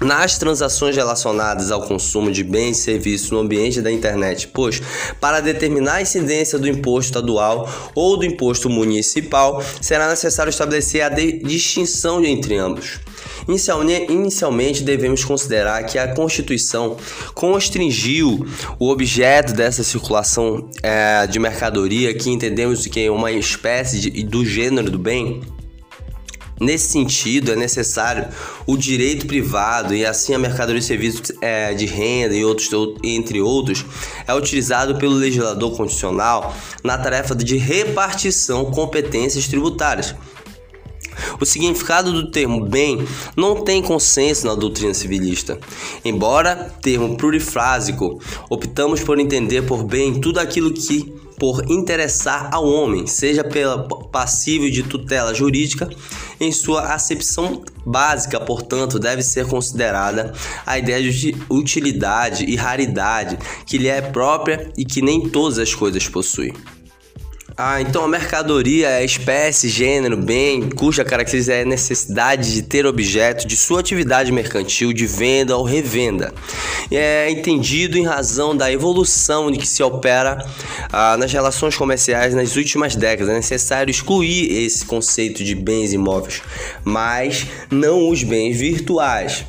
[0.01, 4.81] nas transações relacionadas ao consumo de bens e serviços no ambiente da internet, pois,
[5.21, 11.09] para determinar a incidência do imposto estadual ou do imposto municipal, será necessário estabelecer a
[11.09, 13.01] distinção entre ambos.
[14.09, 16.97] Inicialmente, devemos considerar que a Constituição
[17.35, 18.47] constringiu
[18.79, 24.45] o objeto dessa circulação é, de mercadoria, que entendemos que é uma espécie de, do
[24.45, 25.41] gênero do bem,
[26.61, 28.29] Nesse sentido, é necessário
[28.67, 32.69] o direito privado e assim a mercadoria de serviços é, de renda e outros,
[33.03, 33.83] entre outros,
[34.27, 40.15] é utilizado pelo legislador constitucional na tarefa de repartição competências tributárias.
[41.41, 45.59] O significado do termo bem não tem consenso na doutrina civilista.
[46.05, 48.21] Embora termo plurifrásico,
[48.51, 54.71] optamos por entender por bem tudo aquilo que por interessar ao homem, seja pela passível
[54.71, 55.89] de tutela jurídica,
[56.39, 60.35] em sua acepção básica, portanto, deve ser considerada
[60.67, 65.75] a ideia de utilidade e raridade que lhe é própria e que nem todas as
[65.75, 66.53] coisas possuem.
[67.63, 72.87] Ah, então a mercadoria é espécie, gênero, bem, cuja característica é a necessidade de ter
[72.87, 76.33] objeto de sua atividade mercantil de venda ou revenda.
[76.91, 80.43] É entendido em razão da evolução de que se opera
[80.91, 83.29] ah, nas relações comerciais nas últimas décadas.
[83.29, 86.41] É necessário excluir esse conceito de bens imóveis,
[86.83, 89.45] mas não os bens virtuais.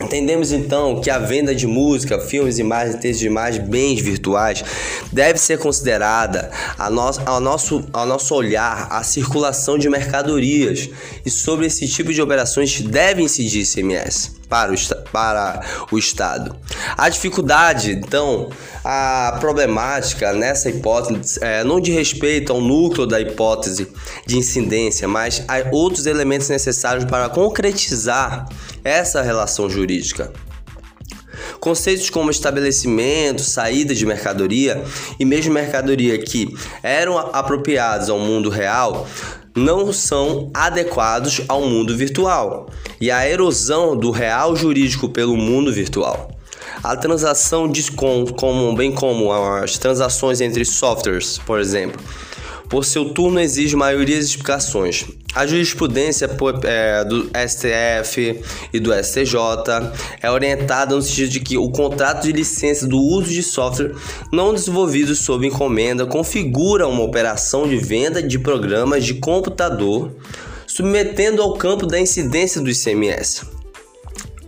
[0.00, 4.64] Entendemos então que a venda de música, filmes, imagens, textos de imagens, bens virtuais
[5.12, 10.88] deve ser considerada a nosso, ao, nosso, ao nosso olhar a circulação de mercadorias
[11.26, 14.76] e sobre esse tipo de operações deve incidir ICMS para o,
[15.12, 16.56] para o Estado.
[16.96, 18.50] A dificuldade, então,
[18.84, 23.88] a problemática nessa hipótese é, não de respeito ao núcleo da hipótese
[24.26, 28.48] de incidência, mas a outros elementos necessários para concretizar
[28.88, 30.32] essa relação jurídica.
[31.60, 34.82] Conceitos como estabelecimento, saída de mercadoria
[35.18, 39.06] e mesmo mercadoria que eram apropriados ao mundo real
[39.54, 42.70] não são adequados ao mundo virtual
[43.00, 46.30] e a erosão do real jurídico pelo mundo virtual.
[46.82, 52.00] A transação de como, bem como as transações entre softwares, por exemplo,
[52.68, 55.06] por seu turno exige maiorias de explicações.
[55.34, 56.28] A jurisprudência
[56.64, 58.40] é, do STF
[58.72, 59.36] e do STJ
[60.20, 63.92] é orientada no sentido de que o contrato de licença do uso de software
[64.32, 70.10] não desenvolvido sob encomenda configura uma operação de venda de programas de computador,
[70.66, 73.42] submetendo ao campo da incidência do ICMS.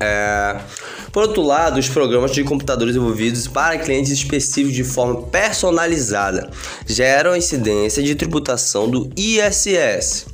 [0.01, 0.59] É,
[1.13, 6.51] por outro lado, os programas de computadores desenvolvidos para clientes específicos de forma personalizada
[6.87, 10.27] geram incidência de tributação do ISS.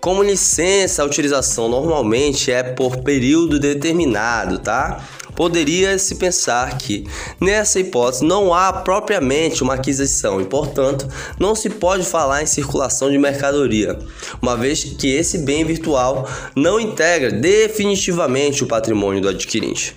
[0.00, 5.04] Como licença, a utilização normalmente é por período determinado, tá?
[5.38, 7.06] Poderia-se pensar que,
[7.40, 11.06] nessa hipótese, não há propriamente uma aquisição e, portanto,
[11.38, 13.96] não se pode falar em circulação de mercadoria,
[14.42, 19.94] uma vez que esse bem virtual não integra definitivamente o patrimônio do adquirente.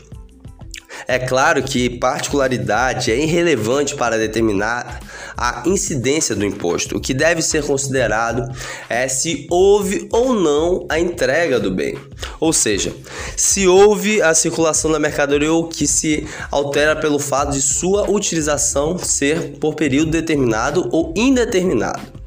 [1.08, 5.00] É claro que particularidade é irrelevante para determinar
[5.38, 6.98] a incidência do imposto.
[6.98, 8.48] O que deve ser considerado
[8.90, 11.98] é se houve ou não a entrega do bem.
[12.40, 12.94] Ou seja,
[13.36, 18.98] se houve a circulação da mercadoria ou que se altera pelo fato de sua utilização
[18.98, 22.22] ser por período determinado ou indeterminado.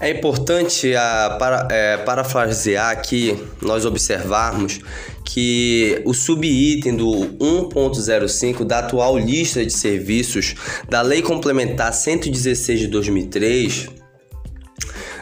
[0.00, 4.80] É importante a, para, é, parafrasear aqui, nós observarmos
[5.24, 10.54] que o subitem do 1.05 da atual lista de serviços
[10.88, 13.88] da Lei Complementar 116 de 2003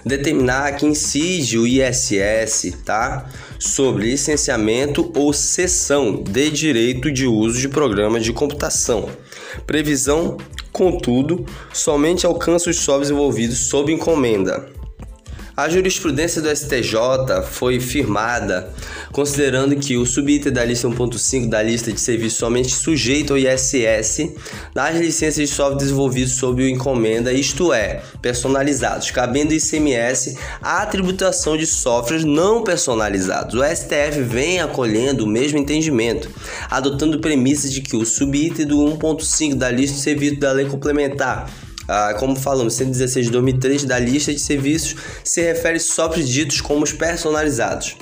[0.05, 3.31] determinar que incide o ISS, tá?
[3.59, 9.09] Sobre licenciamento ou cessão de direito de uso de programas de computação.
[9.67, 10.37] Previsão,
[10.73, 14.82] contudo, somente alcança os softwares envolvidos sob encomenda.
[15.55, 18.73] A jurisprudência do STJ foi firmada
[19.13, 24.31] considerando que o subitem da lista 1.5 da lista de serviços somente sujeito ao ISS
[24.73, 31.67] das licenças de software desenvolvidos sob encomenda, isto é, personalizados, cabendo ICMS à tributação de
[31.67, 33.55] softwares não personalizados.
[33.55, 36.31] O STF vem acolhendo o mesmo entendimento,
[36.71, 41.51] adotando premissas de que o subitem do 1.5 da lista de serviços da lei complementar
[41.89, 46.83] ah, como falamos, 116 de 2003 da lista de serviços se refere softwares ditos como
[46.85, 47.97] os personalizados.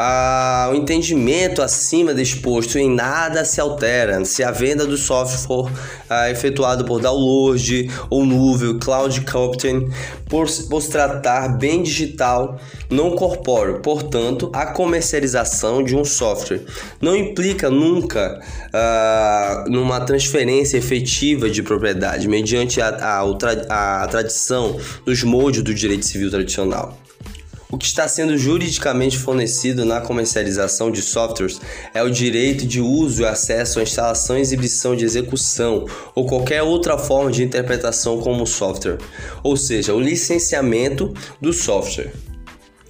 [0.00, 5.72] Ah, o entendimento acima disposto em nada se altera se a venda do software for
[6.08, 9.90] ah, efetuada por download ou nuvem, cloud computing,
[10.28, 13.80] por, por se tratar bem digital, não corpóreo.
[13.80, 16.62] Portanto, a comercialização de um software
[17.00, 18.40] não implica nunca
[18.72, 26.06] ah, numa transferência efetiva de propriedade mediante a, a, a tradição dos moldes do direito
[26.06, 27.07] civil tradicional.
[27.70, 31.60] O que está sendo juridicamente fornecido na comercialização de softwares
[31.92, 36.96] é o direito de uso e acesso à instalação, exibição de execução ou qualquer outra
[36.96, 38.96] forma de interpretação como software,
[39.42, 41.12] ou seja, o licenciamento
[41.42, 42.14] do software.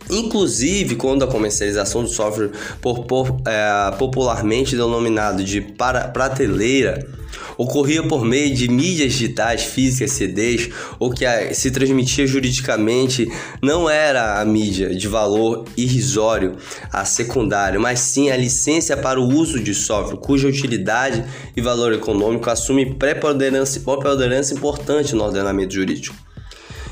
[0.08, 7.17] Inclusive, quando a comercialização do software, por, por, é, popularmente denominado de para, prateleira,
[7.58, 13.28] ocorria por meio de mídias digitais, físicas, CDs, ou que se transmitia juridicamente
[13.60, 16.56] não era a mídia de valor irrisório,
[16.92, 21.24] a secundário, mas sim a licença para o uso de software, cuja utilidade
[21.56, 26.14] e valor econômico assume preponderância, preponderância importante no ordenamento jurídico.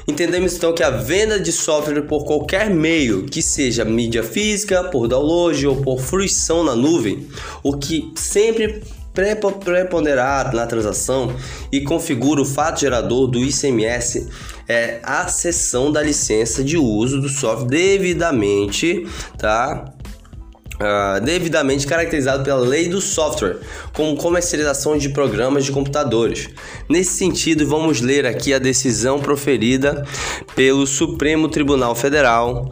[0.08, 5.08] Entendemos então que a venda de software por qualquer meio, que seja mídia física, por
[5.08, 7.26] download ou por fruição na nuvem,
[7.60, 8.82] o que sempre
[9.16, 11.34] preponderar na transação
[11.72, 14.28] e configura o fato gerador do ICMS
[14.68, 19.06] é a cessão da licença de uso do software devidamente,
[19.38, 19.92] tá?
[20.74, 23.60] Uh, devidamente caracterizado pela lei do software,
[23.94, 26.50] como comercialização de programas de computadores.
[26.86, 30.04] Nesse sentido, vamos ler aqui a decisão proferida
[30.54, 32.70] pelo Supremo Tribunal Federal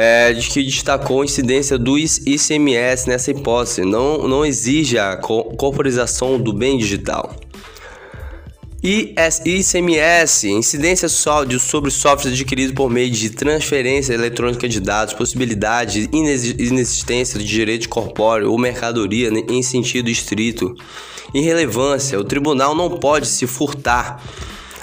[0.00, 6.38] é, de que destacou a incidência do ICMS nessa hipótese, não, não exige a corporização
[6.38, 7.34] do bem digital.
[8.80, 17.44] ICMS, incidência sobre softwares adquiridos por meio de transferência eletrônica de dados, possibilidade inexistência de
[17.44, 20.76] direito corpóreo ou mercadoria em sentido estrito.
[21.34, 24.22] Irrelevância, o tribunal não pode se furtar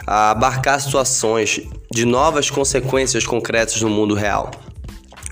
[0.05, 4.51] a abarcar situações de novas consequências concretas no mundo real.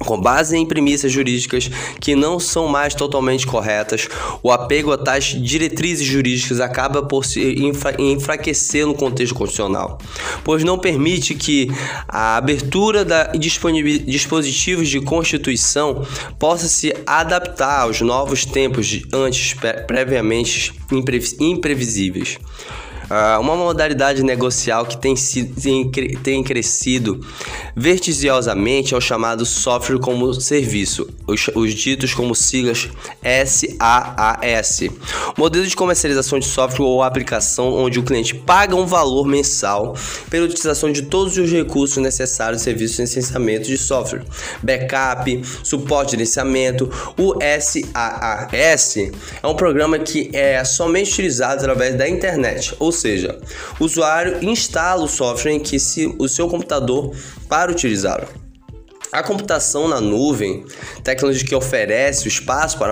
[0.05, 4.07] Com base em premissas jurídicas que não são mais totalmente corretas,
[4.41, 7.55] o apego a tais diretrizes jurídicas acaba por se
[7.99, 9.97] enfraquecer no contexto constitucional,
[10.43, 11.69] pois não permite que
[12.07, 13.49] a abertura de
[14.05, 16.05] dispositivos de constituição
[16.37, 19.55] possa se adaptar aos novos tempos antes
[19.87, 20.73] previamente
[21.39, 22.39] imprevisíveis.
[23.03, 27.19] Uh, uma modalidade negocial que tem, tem, tem crescido
[27.75, 32.89] vertiginosamente é o chamado software como serviço, os, os ditos como siglas
[33.21, 34.81] SaaS.
[35.37, 39.95] Modelo de comercialização de software ou aplicação onde o cliente paga um valor mensal
[40.29, 44.23] pela utilização de todos os recursos necessários de serviço de licenciamento de software,
[44.61, 46.89] backup, suporte de licenciamento.
[47.17, 48.97] O SaaS
[49.41, 53.37] é um programa que é somente utilizado através da internet, ou seja,
[53.79, 57.13] o usuário instala o software em que se o seu computador
[57.49, 58.27] para utilizá-lo.
[59.13, 60.65] A computação na nuvem,
[61.03, 62.91] tecnologia que oferece o espaço para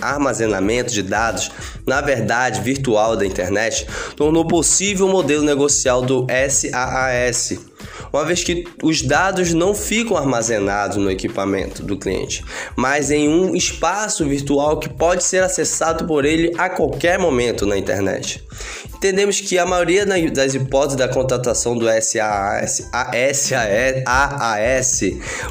[0.00, 1.52] armazenamento de dados,
[1.86, 3.86] na verdade virtual da internet,
[4.16, 7.60] tornou possível o modelo negocial do SaaS,
[8.12, 12.44] uma vez que os dados não ficam armazenados no equipamento do cliente,
[12.76, 17.78] mas em um espaço virtual que pode ser acessado por ele a qualquer momento na
[17.78, 18.44] internet.
[19.02, 23.50] Entendemos que a maioria das hipóteses da contratação do SaaS, AAS,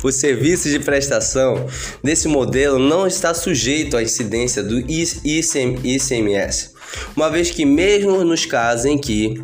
[0.02, 1.66] o serviço de prestação
[2.02, 6.70] desse modelo não está sujeito à incidência do ICMS,
[7.14, 9.44] uma vez que mesmo nos casos em que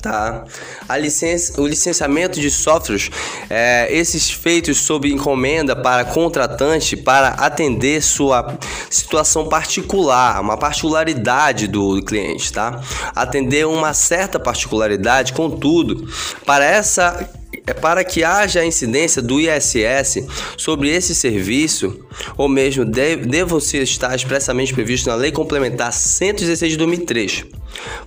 [0.00, 0.44] tá?
[0.88, 3.10] A licença, o licenciamento de softwares,
[3.50, 8.56] é, esses feitos sob encomenda para contratante para atender sua
[8.88, 12.80] situação particular, uma particularidade do cliente, tá?
[13.14, 16.08] Atender uma certa particularidade, contudo,
[16.46, 17.28] para essa
[17.66, 21.98] é para que haja incidência do ISS sobre esse serviço,
[22.36, 27.44] ou mesmo deve, deve estar expressamente previsto na Lei Complementar 116 de 2003.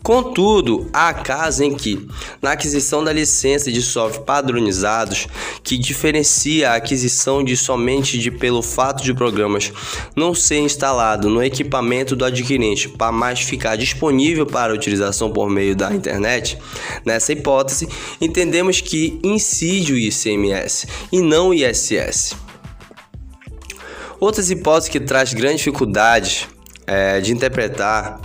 [0.01, 2.07] Contudo, há casos em que,
[2.41, 5.27] na aquisição da licença de software padronizados,
[5.63, 9.71] que diferencia a aquisição de somente de pelo fato de programas
[10.15, 15.75] não ser instalado no equipamento do adquirente para mais ficar disponível para utilização por meio
[15.75, 16.57] da internet,
[17.05, 17.87] nessa hipótese,
[18.21, 22.35] entendemos que incide o ICMS e não o ISS.
[24.19, 26.47] Outras hipóteses que traz grandes dificuldades
[26.85, 28.19] é, de interpretar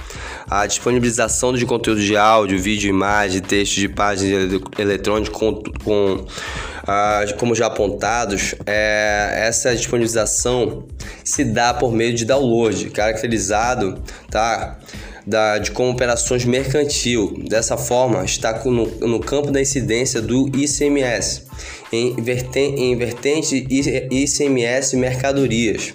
[0.48, 6.26] a disponibilização de conteúdo de áudio, vídeo, imagem, texto de páginas eletrônicas com, com
[6.86, 10.86] ah, como já apontados, é, essa disponibilização
[11.24, 14.78] se dá por meio de download, caracterizado tá,
[15.26, 17.34] da, de como operações mercantil.
[17.48, 21.42] Dessa forma, está no, no campo da incidência do ICMS,
[21.92, 23.66] em, vertente, em vertente
[24.10, 25.94] ICMS mercadorias.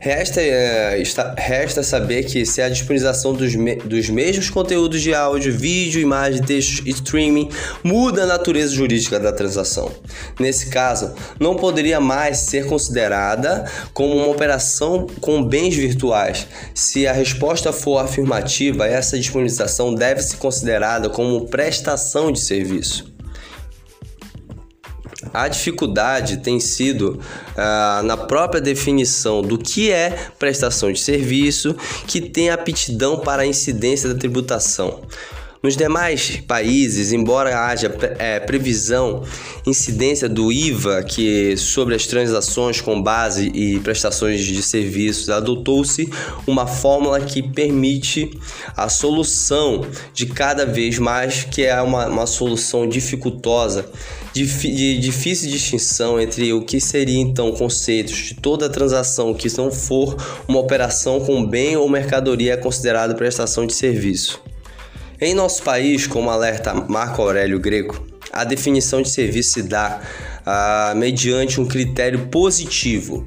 [0.00, 5.12] Resta, é, está, resta saber que se a disponibilização dos, me, dos mesmos conteúdos de
[5.12, 7.48] áudio, vídeo, imagem, texto e streaming
[7.82, 9.90] muda a natureza jurídica da transação.
[10.38, 16.46] Nesse caso, não poderia mais ser considerada como uma operação com bens virtuais.
[16.72, 23.17] Se a resposta for afirmativa, essa disponibilização deve ser considerada como prestação de serviço.
[25.32, 27.20] A dificuldade tem sido
[27.56, 31.74] ah, na própria definição do que é prestação de serviço,
[32.06, 35.00] que tem aptidão para a incidência da tributação.
[35.60, 39.24] Nos demais países, embora haja é, previsão,
[39.66, 46.08] incidência do IVA que sobre as transações com base e prestações de serviços, adotou-se
[46.46, 48.30] uma fórmula que permite
[48.76, 49.84] a solução
[50.14, 53.90] de cada vez mais, que é uma, uma solução dificultosa,
[54.32, 59.72] de, de difícil distinção entre o que seria então conceitos de toda transação que não
[59.72, 64.40] for uma operação com bem ou mercadoria é considerada prestação de serviço.
[65.20, 68.00] Em nosso país, como alerta Marco Aurélio Greco,
[68.32, 70.00] a definição de serviço se dá
[70.46, 73.26] ah, mediante um critério positivo.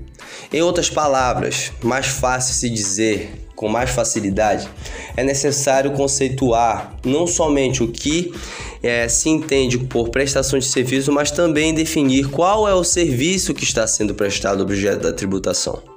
[0.54, 4.70] Em outras palavras, mais fácil se dizer, com mais facilidade,
[5.18, 8.34] é necessário conceituar não somente o que
[8.82, 13.66] é, se entende por prestação de serviço, mas também definir qual é o serviço que
[13.66, 15.91] está sendo prestado objeto da tributação.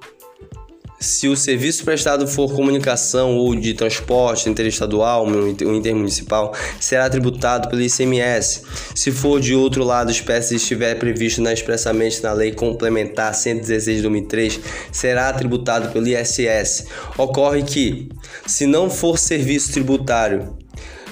[1.05, 7.82] Se o serviço prestado for comunicação ou de transporte interestadual ou intermunicipal, será tributado pelo
[7.82, 8.62] ICMS.
[8.94, 14.02] Se for de outro lado, espécie estiver previsto na, expressamente na Lei Complementar 116 de
[14.02, 16.86] 2003, será tributado pelo ISS.
[17.18, 18.09] Ocorre que,
[18.46, 20.57] se não for serviço tributário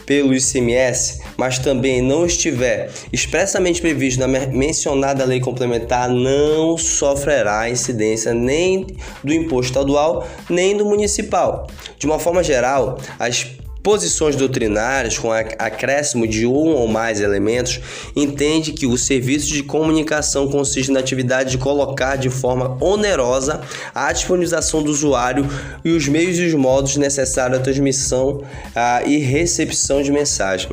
[0.06, 8.32] pelo ICMS, mas também não estiver expressamente previsto na mencionada lei complementar, não sofrerá incidência
[8.32, 8.86] nem
[9.22, 11.66] do imposto estadual nem do municipal.
[11.98, 13.46] De uma forma geral, as
[13.82, 17.80] Posições doutrinárias com acréscimo de um ou mais elementos
[18.14, 23.60] entende que o serviço de comunicação consiste na atividade de colocar de forma onerosa
[23.92, 25.48] a disponibilização do usuário
[25.84, 30.70] e os meios e os modos necessários à transmissão a, e recepção de mensagem.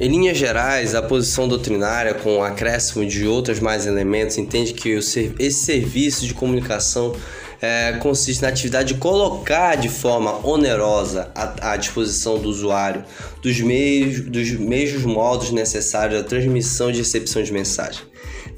[0.00, 5.50] Em linhas gerais, a posição doutrinária, com acréscimo de outros mais elementos, entende que esse
[5.50, 7.16] serviço de comunicação
[7.60, 13.04] é, consiste na atividade de colocar de forma onerosa à, à disposição do usuário
[13.42, 18.02] dos meios, dos mesmos modos necessários à transmissão e recepção de mensagem.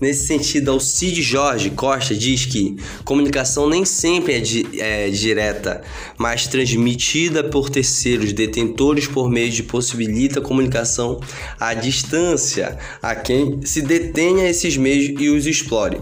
[0.01, 2.75] Nesse sentido, Alcide Jorge Costa diz que
[3.05, 5.83] comunicação nem sempre é, di é, direta,
[6.17, 11.21] mas transmitida por terceiros detentores por meio de possibilita comunicação
[11.59, 15.99] à distância a quem se detenha esses meios e os explore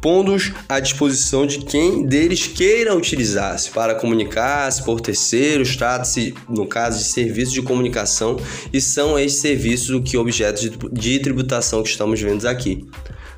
[0.00, 6.98] pondo-os à disposição de quem deles queira utilizar-se para comunicar-se por terceiros, trata-se, no caso,
[6.98, 8.38] de serviços de comunicação
[8.72, 12.88] e são esses serviços o que objeto de tributação que estamos vendo aqui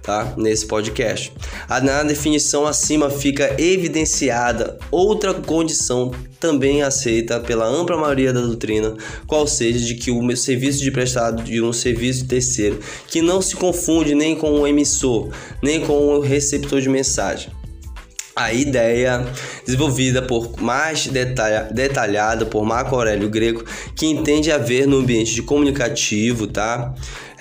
[0.02, 0.34] tá?
[0.36, 1.32] Nesse podcast.
[1.82, 6.10] Na definição acima fica evidenciada outra condição
[6.42, 8.96] também aceita pela ampla maioria da doutrina,
[9.28, 13.54] qual seja de que o serviço de prestado de um serviço terceiro, que não se
[13.54, 15.30] confunde nem com o emissor,
[15.62, 17.52] nem com o receptor de mensagem.
[18.34, 19.26] A ideia,
[19.64, 23.62] desenvolvida por mais detalha, detalhada por Marco Aurélio Greco,
[23.94, 26.94] que entende haver no ambiente comunicativo, tá?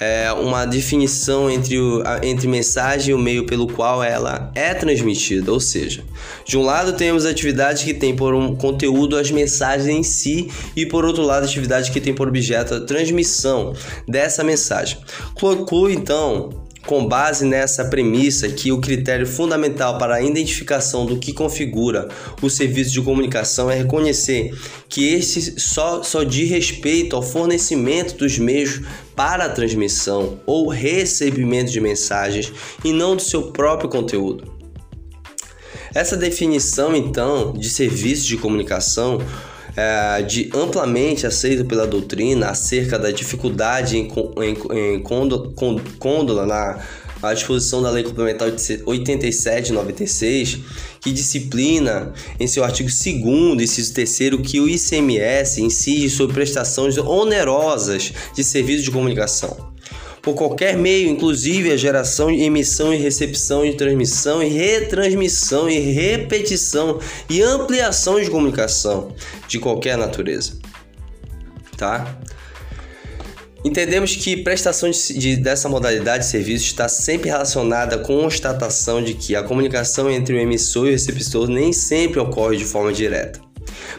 [0.04, 5.52] É uma definição entre, o, entre mensagem e o meio pelo qual ela é transmitida,
[5.52, 6.04] ou seja,
[6.44, 10.88] de um lado temos atividades que têm por um conteúdo as mensagens em si e
[10.88, 13.76] por outro lado atividades que têm por objeto a transmissão
[14.08, 14.98] dessa mensagem.
[15.36, 16.50] Conclui então
[16.86, 22.10] com base nessa premissa que o critério fundamental para a identificação do que configura
[22.42, 24.54] o serviço de comunicação é reconhecer
[24.90, 28.82] que este só, só diz respeito ao fornecimento dos meios
[29.16, 32.52] para a transmissão ou recebimento de mensagens
[32.84, 34.52] e não do seu próprio conteúdo.
[35.94, 39.20] Essa definição, então, de serviço de comunicação
[39.76, 44.08] é, de amplamente aceito pela doutrina acerca da dificuldade em,
[44.42, 46.80] em, em côndola na
[47.22, 48.48] à disposição da Lei Complementar
[48.86, 50.60] 8796,
[51.00, 58.12] que disciplina em seu artigo 2 inciso 3 que o ICMS incide sobre prestações onerosas
[58.34, 59.71] de serviços de comunicação
[60.22, 67.00] por qualquer meio, inclusive a geração, emissão e recepção de transmissão e retransmissão e repetição
[67.30, 69.16] e ampliação de comunicação
[69.48, 70.60] de qualquer natureza.
[71.76, 72.20] Tá?
[73.64, 79.04] Entendemos que prestação de, de, dessa modalidade de serviço está sempre relacionada com a constatação
[79.04, 82.92] de que a comunicação entre o emissor e o receptor nem sempre ocorre de forma
[82.92, 83.51] direta.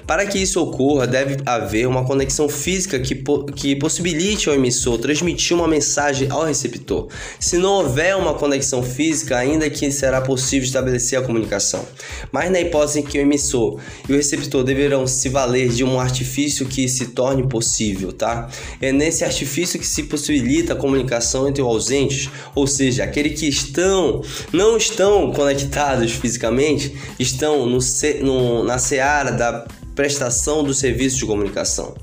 [0.07, 4.99] Para que isso ocorra, deve haver uma conexão física que, po que possibilite ao emissor
[4.99, 7.09] transmitir uma mensagem ao receptor.
[7.39, 11.85] Se não houver uma conexão física, ainda que será possível estabelecer a comunicação.
[12.31, 13.79] Mas na hipótese em que o emissor
[14.09, 18.49] e o receptor deverão se valer de um artifício que se torne possível, tá?
[18.81, 23.49] É nesse artifício que se possibilita a comunicação entre os ausentes, ou seja, aqueles que
[23.49, 24.23] estão,
[24.53, 27.79] não estão conectados fisicamente, estão no,
[28.23, 31.95] no na seara da prestação do serviço de comunicação.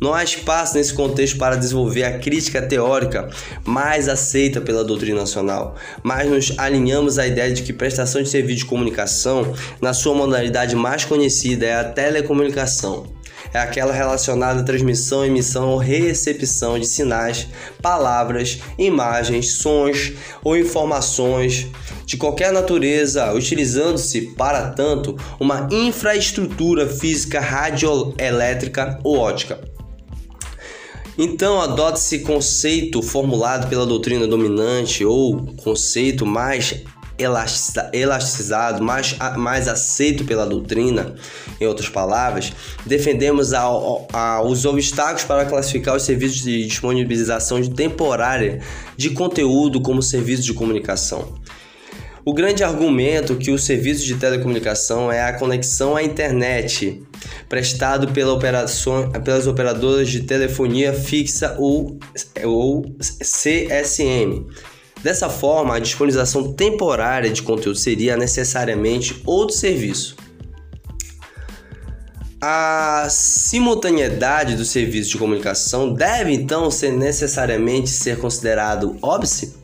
[0.00, 3.30] Não há espaço nesse contexto para desenvolver a crítica teórica
[3.64, 8.58] mais aceita pela doutrina nacional, mas nos alinhamos à ideia de que prestação de serviço
[8.58, 13.15] de comunicação, na sua modalidade mais conhecida, é a telecomunicação.
[13.52, 17.48] É aquela relacionada à transmissão, emissão ou recepção de sinais,
[17.80, 21.66] palavras, imagens, sons ou informações
[22.04, 29.60] de qualquer natureza, utilizando-se, para tanto, uma infraestrutura física radioelétrica ou ótica.
[31.18, 36.82] Então, adota-se conceito formulado pela doutrina dominante ou conceito mais
[37.18, 41.14] elasticizado, mais, mais aceito pela doutrina,
[41.60, 42.52] em outras palavras,
[42.84, 43.62] defendemos a,
[44.12, 48.60] a, os obstáculos para classificar os serviços de disponibilização temporária
[48.96, 51.34] de conteúdo como serviço de comunicação.
[52.28, 57.00] O grande argumento que o serviço de telecomunicação é a conexão à internet
[57.48, 61.96] prestado pela operação, pelas operadoras de telefonia fixa ou,
[62.44, 62.84] ou
[63.20, 64.44] CSM.
[65.06, 70.16] Dessa forma, a disponibilização temporária de conteúdo seria necessariamente outro serviço.
[72.42, 79.54] A simultaneidade do serviço de comunicação deve então ser necessariamente ser considerado óbice?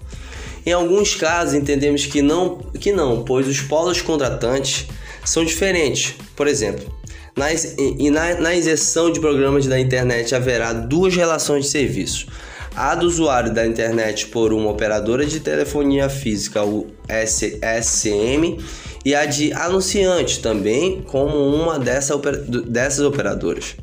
[0.65, 4.87] Em alguns casos, entendemos que não, que não, pois os polos contratantes
[5.25, 6.15] são diferentes.
[6.37, 6.87] Por exemplo,
[7.37, 12.29] na, e na, na inserção de programas da internet haverá duas relações de serviço.
[12.75, 18.59] A do usuário da internet por uma operadora de telefonia física, o SSM,
[19.05, 23.77] e a de anunciante também como uma dessa, dessas operadoras.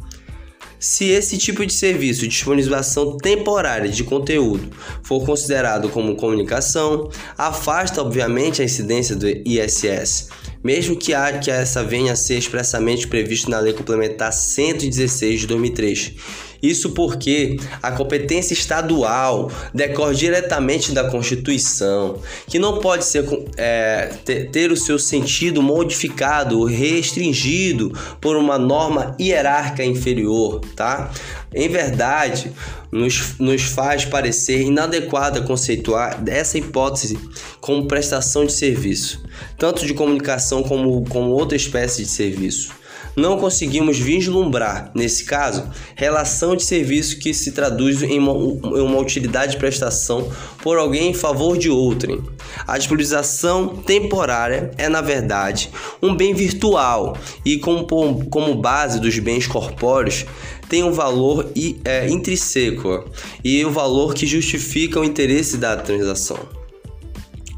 [0.80, 4.70] Se esse tipo de serviço de disponibilização temporária de conteúdo
[5.04, 10.30] for considerado como comunicação, afasta obviamente a incidência do ISS,
[10.64, 15.48] mesmo que, a, que essa venha a ser expressamente previsto na Lei Complementar 116 de
[15.48, 16.16] 2003
[16.62, 23.26] isso porque a competência estadual decorre diretamente da Constituição, que não pode ser,
[23.57, 24.07] é,
[24.51, 31.12] ter, o seu sentido modificado ou restringido por uma norma hierárquica inferior, tá?
[31.53, 32.51] Em verdade,
[32.91, 37.18] nos, nos faz parecer inadequada conceituar essa hipótese
[37.60, 39.24] como prestação de serviço,
[39.57, 42.79] tanto de comunicação como, como outra espécie de serviço
[43.20, 49.54] não conseguimos vislumbrar, nesse caso, relação de serviço que se traduz em uma, uma utilidade
[49.54, 50.32] de prestação
[50.64, 52.22] por alguém em favor de outrem.
[52.66, 55.70] A disponibilização temporária é, na verdade,
[56.02, 57.86] um bem virtual e, como,
[58.30, 60.26] como base dos bens corpóreos,
[60.68, 61.52] tem um valor
[61.84, 63.06] é, intrínseco
[63.44, 66.38] e o valor que justifica o interesse da transação.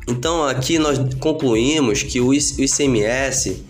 [0.07, 3.64] Então, aqui nós concluímos que o ICMS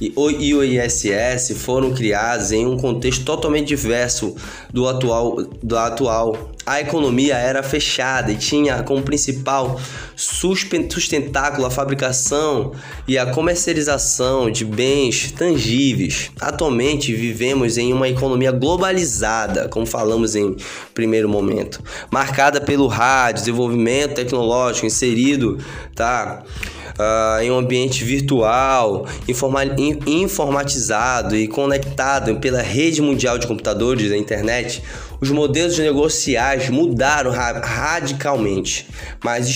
[0.00, 0.12] e
[0.54, 4.34] o ISS foram criados em um contexto totalmente diverso
[4.72, 6.50] do atual, do atual.
[6.66, 9.78] A economia era fechada e tinha como principal
[10.16, 12.72] sustentáculo a fabricação
[13.06, 16.30] e a comercialização de bens tangíveis.
[16.40, 20.56] Atualmente vivemos em uma economia globalizada, como falamos em
[20.94, 25.58] primeiro momento, marcada pelo rádio, desenvolvimento tecnológico inserido,
[25.94, 26.42] tá?
[26.98, 29.06] Uh, em um ambiente virtual,
[30.06, 34.82] informatizado e conectado pela rede mundial de computadores da internet,
[35.20, 38.86] os modelos negociais mudaram radicalmente,
[39.22, 39.46] mas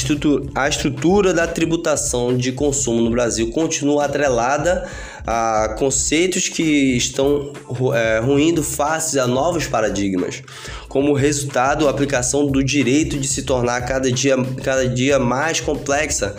[0.55, 4.89] a estrutura da tributação de consumo no Brasil continua atrelada
[5.31, 7.53] a conceitos que estão
[7.95, 10.43] é, ruindo face a novos paradigmas.
[10.89, 16.35] Como resultado, a aplicação do direito de se tornar cada dia, cada dia mais complexa,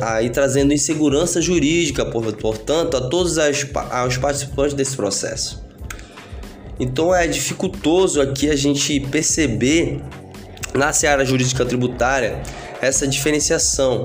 [0.00, 3.66] aí trazendo insegurança jurídica, portanto, a todos as,
[4.06, 5.64] os participantes desse processo.
[6.78, 10.00] Então é dificultoso aqui a gente perceber
[10.72, 12.40] na seara jurídica tributária
[12.80, 14.04] essa diferenciação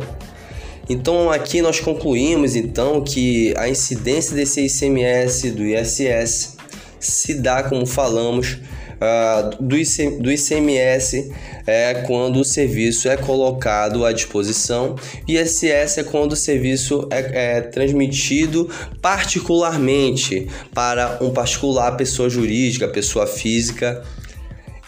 [0.89, 6.57] então aqui nós concluímos então que a incidência desse ICMS do ISS
[6.99, 8.57] se dá, como falamos,
[8.99, 11.31] uh, do, IC, do ICMS
[11.65, 14.95] é quando o serviço é colocado à disposição
[15.27, 18.69] e ISS é quando o serviço é, é transmitido
[19.01, 24.03] particularmente para um particular, pessoa jurídica, pessoa física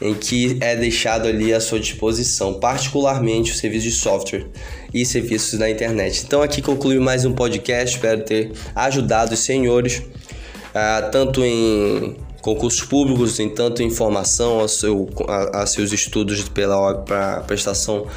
[0.02, 4.48] em que é deixado ali à sua disposição, particularmente o serviço de software
[4.94, 6.24] e serviços na internet.
[6.26, 12.84] Então aqui conclui mais um podcast, espero ter ajudado os senhores, uh, tanto em concursos
[12.84, 18.08] públicos, em tanto em formação a, seu, a, a seus estudos pela pra prestação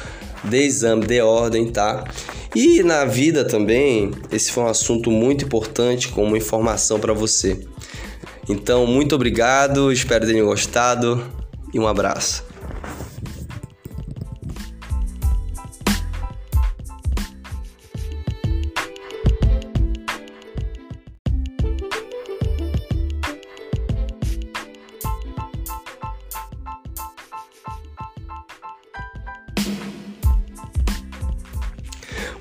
[0.43, 2.03] de exame de ordem, tá?
[2.55, 7.59] E na vida também, esse foi um assunto muito importante como informação para você.
[8.47, 11.23] Então, muito obrigado, espero tenham gostado
[11.75, 12.41] e um abraço.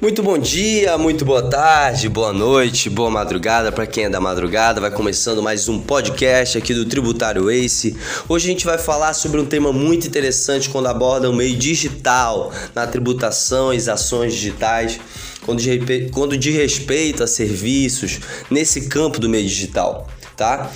[0.05, 4.79] Muito bom dia, muito boa tarde, boa noite, boa madrugada para quem é da madrugada.
[4.79, 7.97] Vai começando mais um podcast aqui do Tributário Ace.
[8.29, 12.53] Hoje a gente vai falar sobre um tema muito interessante quando aborda o meio digital
[12.75, 15.01] na tributação e ações digitais,
[15.47, 20.07] quando de, quando de respeito a serviços nesse campo do meio digital
[20.37, 20.71] tá?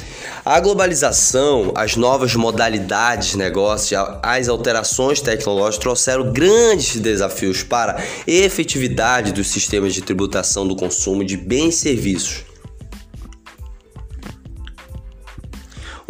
[0.44, 8.02] A globalização, as novas modalidades de negócio, as alterações tecnológicas trouxeram grandes desafios para a
[8.26, 12.47] efetividade dos sistemas de tributação do consumo de bens e serviços.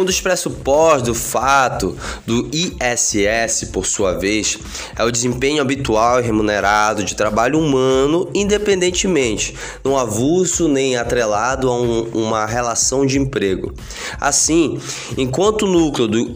[0.01, 4.57] Um dos pressupostos do fato do ISS, por sua vez,
[4.97, 11.75] é o desempenho habitual e remunerado de trabalho humano, independentemente, não avulso nem atrelado a
[11.75, 13.75] um, uma relação de emprego.
[14.21, 14.79] Assim,
[15.17, 16.33] enquanto o núcleo do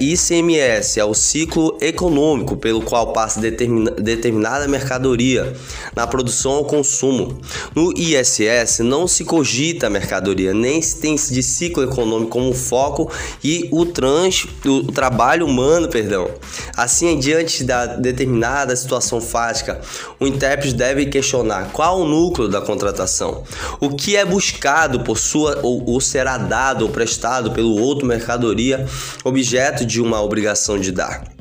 [0.00, 5.54] ICMS é o ciclo econômico pelo qual passa determina, determinada mercadoria
[5.94, 7.38] na produção ou consumo,
[7.72, 12.95] no ISS não se cogita a mercadoria, nem se tem de ciclo econômico como foco
[12.96, 13.12] foco
[13.44, 16.30] e o trans, o trabalho humano, perdão.
[16.74, 19.80] Assim, diante da determinada situação fática,
[20.18, 23.44] o intérprete deve questionar qual o núcleo da contratação,
[23.80, 28.86] o que é buscado por sua ou, ou será dado ou prestado pelo outro mercadoria,
[29.22, 31.36] objeto de uma obrigação de dar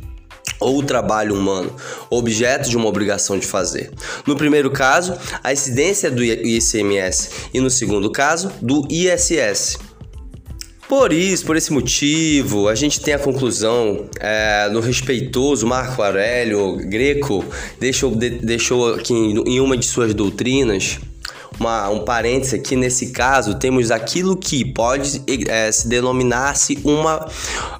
[0.59, 1.75] ou trabalho humano,
[2.09, 3.91] objeto de uma obrigação de fazer.
[4.25, 9.77] No primeiro caso, a incidência do ICMS e no segundo caso, do ISS.
[10.87, 16.75] Por isso, por esse motivo, a gente tem a conclusão é, no respeitoso Marco Aurélio
[16.77, 17.43] Greco
[17.79, 20.99] deixou, de, deixou aqui em uma de suas doutrinas
[21.59, 27.27] uma, um parênteses aqui, nesse caso, temos aquilo que pode é, se denominar-se uma,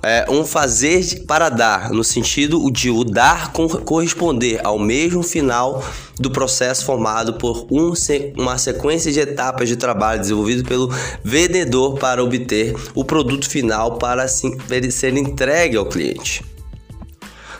[0.01, 5.84] é, um fazer para dar, no sentido de o dar corresponder ao mesmo final
[6.19, 7.93] do processo formado por um,
[8.38, 10.89] uma sequência de etapas de trabalho desenvolvido pelo
[11.23, 14.51] vendedor para obter o produto final para assim,
[14.91, 16.54] ser entregue ao cliente.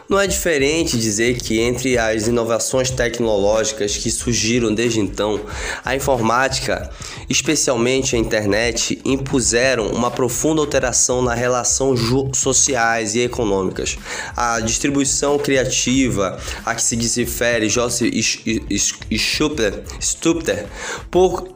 [0.08, 5.42] Não é diferente dizer que entre as inovações tecnológicas que surgiram desde então,
[5.84, 6.92] a informática,
[7.28, 11.96] especialmente a internet, impuseram uma profunda alteração na relação
[12.34, 13.98] sociais e econômicas.
[14.38, 18.14] A distribuição criativa a que se refere Joseph
[20.00, 20.66] Stupter,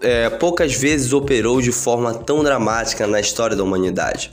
[0.01, 4.31] é, poucas vezes operou de forma tão dramática na história da humanidade.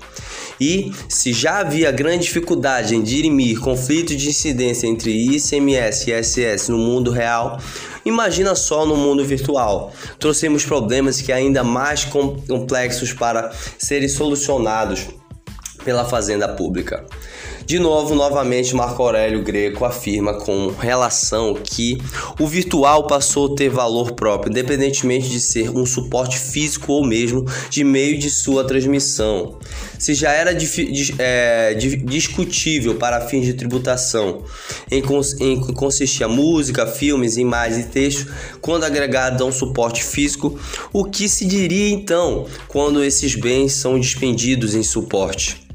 [0.61, 6.69] E se já havia grande dificuldade em dirimir conflitos de incidência entre ICMS e ISS
[6.69, 7.59] no mundo real,
[8.05, 9.93] imagina só no mundo virtual.
[10.19, 15.09] Trouxemos problemas que ainda mais complexos para serem solucionados
[15.85, 17.05] pela fazenda pública.
[17.67, 21.99] De novo, novamente, Marco Aurélio Greco afirma com relação que
[22.39, 27.45] o virtual passou a ter valor próprio, independentemente de ser um suporte físico ou mesmo
[27.69, 29.59] de meio de sua transmissão.
[29.99, 30.57] Se já era
[31.19, 34.45] é, discutível para fins de tributação,
[34.89, 35.03] em,
[35.41, 40.57] em que consistia música, filmes, imagens e textos, quando agregados a um suporte físico,
[40.93, 45.66] o que se diria então quando esses bens são dispendidos em suporte?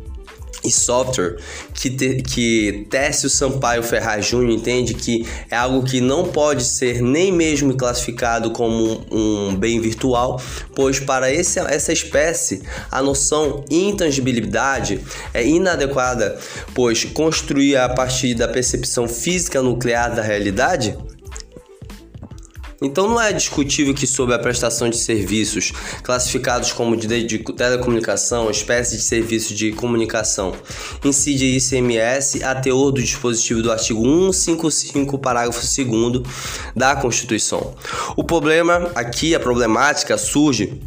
[0.64, 1.38] E software
[1.74, 4.94] que, te, que Técio Sampaio Ferraz Júnior entende?
[4.94, 10.42] Que é algo que não pode ser nem mesmo classificado como um, um bem virtual,
[10.76, 15.00] pois para esse, essa espécie a noção intangibilidade
[15.34, 16.38] é inadequada,
[16.74, 20.98] pois construir a partir da percepção física nuclear da realidade
[22.82, 25.72] então não é discutível que sob a prestação de serviços
[26.02, 30.54] classificados como de, de telecomunicação, espécie de serviço de comunicação,
[31.04, 36.24] incide ICMS a teor do dispositivo do artigo 155, parágrafo 2
[36.76, 37.76] da Constituição.
[38.16, 40.82] O problema aqui, a problemática surge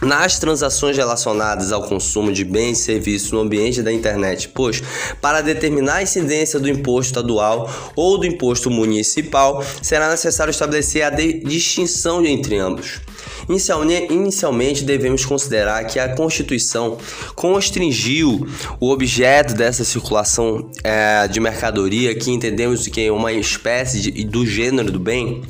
[0.00, 4.82] nas transações relacionadas ao consumo de bens e serviços no ambiente da internet, pois,
[5.20, 11.10] para determinar a incidência do imposto estadual ou do imposto municipal, será necessário estabelecer a
[11.10, 13.00] distinção entre ambos.
[13.48, 16.98] Inicialmente, devemos considerar que a Constituição
[17.34, 18.46] constringiu
[18.78, 24.44] o objeto dessa circulação é, de mercadoria, que entendemos que é uma espécie de, do
[24.44, 25.42] gênero do bem,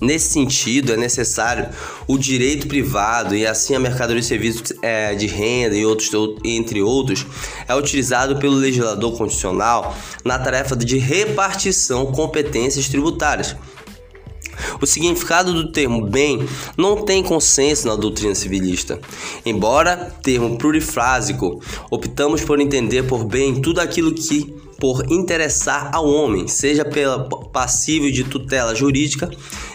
[0.00, 1.68] Nesse sentido, é necessário
[2.06, 6.10] o direito privado e assim a mercadoria e serviços é, de renda e outros,
[6.44, 7.26] entre outros,
[7.66, 13.56] é utilizado pelo legislador constitucional na tarefa de repartição competências tributárias.
[14.80, 16.46] O significado do termo bem
[16.76, 19.00] não tem consenso na doutrina civilista.
[19.44, 26.46] Embora termo plurifrásico, optamos por entender por bem tudo aquilo que por interessar ao homem,
[26.46, 29.28] seja pela passível de tutela jurídica,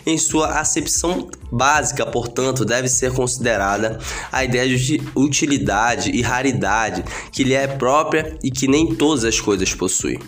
[0.05, 3.99] em sua acepção básica, portanto, deve ser considerada
[4.31, 9.39] a ideia de utilidade e raridade que lhe é própria e que nem todas as
[9.39, 10.19] coisas possuem.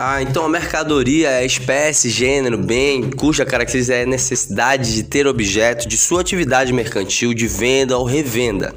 [0.00, 5.26] Ah, então a mercadoria é espécie, gênero, bem, cuja característica é a necessidade de ter
[5.26, 8.72] objeto de sua atividade mercantil de venda ou revenda.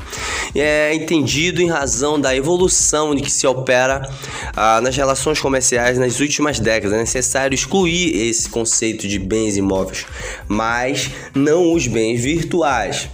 [0.56, 4.02] É entendido em razão da evolução de que se opera
[4.56, 6.98] ah, nas relações comerciais nas últimas décadas.
[6.98, 10.08] É necessário excluir esse conceito de bens imóveis,
[10.48, 13.08] mas não os bens virtuais.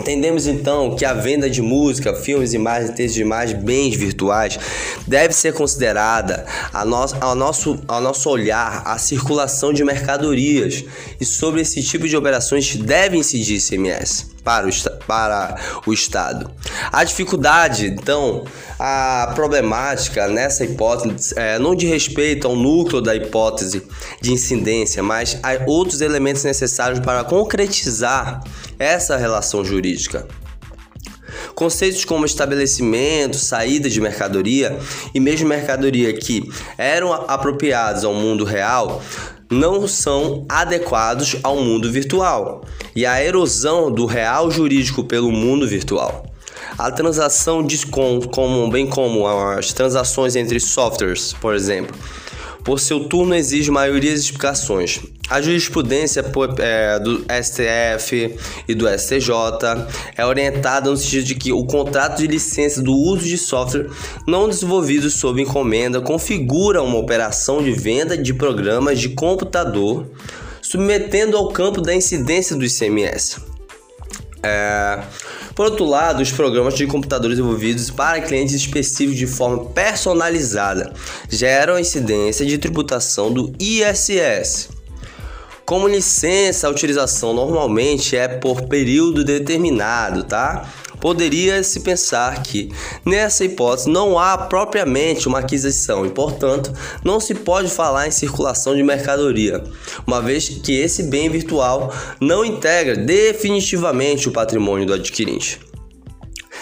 [0.00, 4.58] Entendemos então que a venda de música, filmes, imagens, textos de bens virtuais
[5.06, 6.80] deve ser considerada a
[7.20, 10.84] ao, nosso, ao nosso olhar a circulação de mercadorias.
[11.20, 14.70] E sobre esse tipo de operações deve incidir ICMS para o,
[15.06, 16.50] para o Estado.
[16.92, 18.44] A dificuldade, então,
[18.78, 23.82] a problemática nessa hipótese é, não de respeito ao núcleo da hipótese
[24.20, 28.42] de incidência, mas a outros elementos necessários para concretizar
[28.78, 30.26] essa relação jurídica.
[31.54, 34.78] Conceitos como estabelecimento, saída de mercadoria
[35.14, 39.02] e mesmo mercadoria que eram apropriados ao mundo real
[39.50, 42.64] não são adequados ao mundo virtual
[42.94, 46.26] e a erosão do real jurídico pelo mundo virtual.
[46.78, 51.94] A transação de como, bem como as transações entre softwares, por exemplo,
[52.64, 55.00] por seu turno exige maioria de explicações.
[55.28, 56.24] A jurisprudência
[56.58, 58.36] é, do STF
[58.66, 59.30] e do STJ
[60.16, 63.86] é orientada no sentido de que o contrato de licença do uso de software
[64.26, 70.06] não desenvolvido sob encomenda configura uma operação de venda de programas de computador,
[70.70, 73.38] submetendo ao campo da incidência do ICMS.
[74.40, 75.02] É,
[75.52, 80.92] por outro lado, os programas de computadores desenvolvidos para clientes específicos de forma personalizada
[81.28, 84.68] geram incidência de tributação do ISS.
[85.66, 90.68] Como licença, a utilização normalmente é por período determinado, tá?
[91.00, 92.70] Poderia-se pensar que,
[93.04, 96.72] nessa hipótese, não há propriamente uma aquisição e, portanto,
[97.04, 99.64] não se pode falar em circulação de mercadoria,
[100.06, 105.69] uma vez que esse bem virtual não integra definitivamente o patrimônio do adquirente.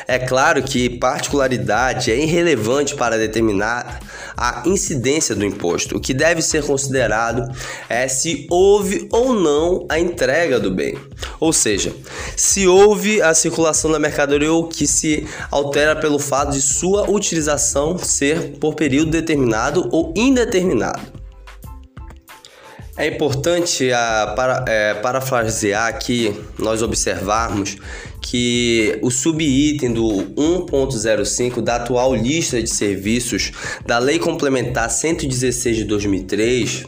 [0.06, 4.00] É claro que particularidade é irrelevante para determinar
[4.36, 5.96] a incidência do imposto.
[5.96, 7.50] O que deve ser considerado
[7.88, 10.96] é se houve ou não a entrega do bem.
[11.40, 11.92] Ou seja,
[12.36, 17.98] se houve a circulação da mercadoria ou que se altera pelo fato de sua utilização
[17.98, 21.17] ser por período determinado ou indeterminado.
[22.98, 27.76] É importante a, para, é, parafrasear aqui, nós observarmos
[28.20, 33.52] que o subitem do 1.05 da atual lista de serviços
[33.86, 36.86] da Lei Complementar 116 de 2003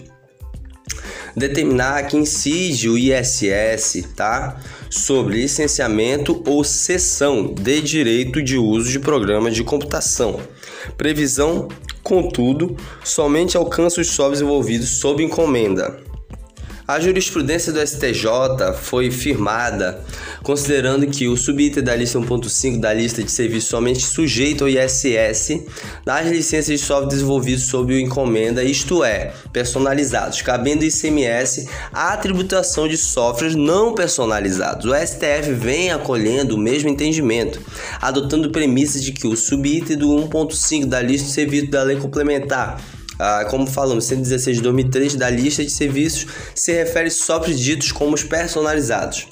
[1.36, 4.61] determinar que incide o ISS, tá?
[4.90, 10.40] Sobre licenciamento ou cessão de direito de uso de programas de computação.
[10.96, 11.68] Previsão
[12.11, 15.96] Contudo, somente alcança os softwares envolvidos sob encomenda.
[16.91, 20.03] A jurisprudência do STJ foi firmada
[20.43, 25.62] considerando que o subitem da lista 1.5 da lista de serviços somente sujeito ao ISS
[26.05, 32.97] das licenças de software desenvolvidos sob encomenda, isto é, personalizados, cabendo ICMS a tributação de
[32.97, 34.86] softwares não personalizados.
[34.86, 37.61] O STF vem acolhendo o mesmo entendimento,
[38.01, 42.82] adotando premissas de que o subitem do 1.5 da lista de serviços da lei complementar
[43.21, 48.14] ah, como falamos, 116 de 2003 da lista de serviços se refere softwares ditos como
[48.14, 49.29] os personalizados.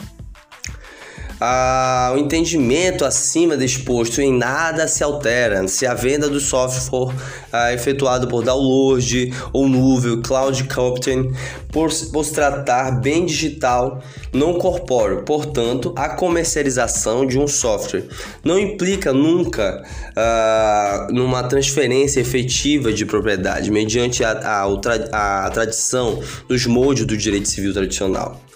[1.41, 7.15] Ah, o entendimento acima disposto em nada se altera se a venda do software for
[7.53, 11.33] ah, efetuada por download ou nuvem, cloud computing,
[11.71, 15.23] por, por se tratar bem digital, não corpóreo.
[15.23, 18.05] Portanto, a comercialização de um software
[18.43, 19.85] não implica nunca
[20.17, 27.49] ah, numa transferência efetiva de propriedade mediante a, a, a tradição dos moldes do direito
[27.49, 28.48] civil tradicional.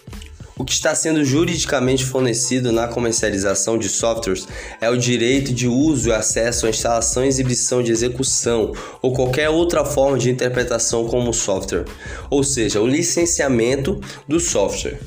[0.57, 4.47] O que está sendo juridicamente fornecido na comercialização de softwares
[4.81, 9.83] é o direito de uso e acesso à instalação, exibição de execução ou qualquer outra
[9.83, 11.87] forma de interpretação como software,
[12.29, 13.99] ou seja, o licenciamento
[14.29, 15.01] do software.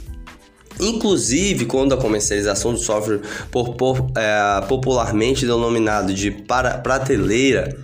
[0.80, 3.22] Inclusive, quando a comercialização do software,
[3.52, 7.78] por, por é, popularmente denominado de para, prateleira,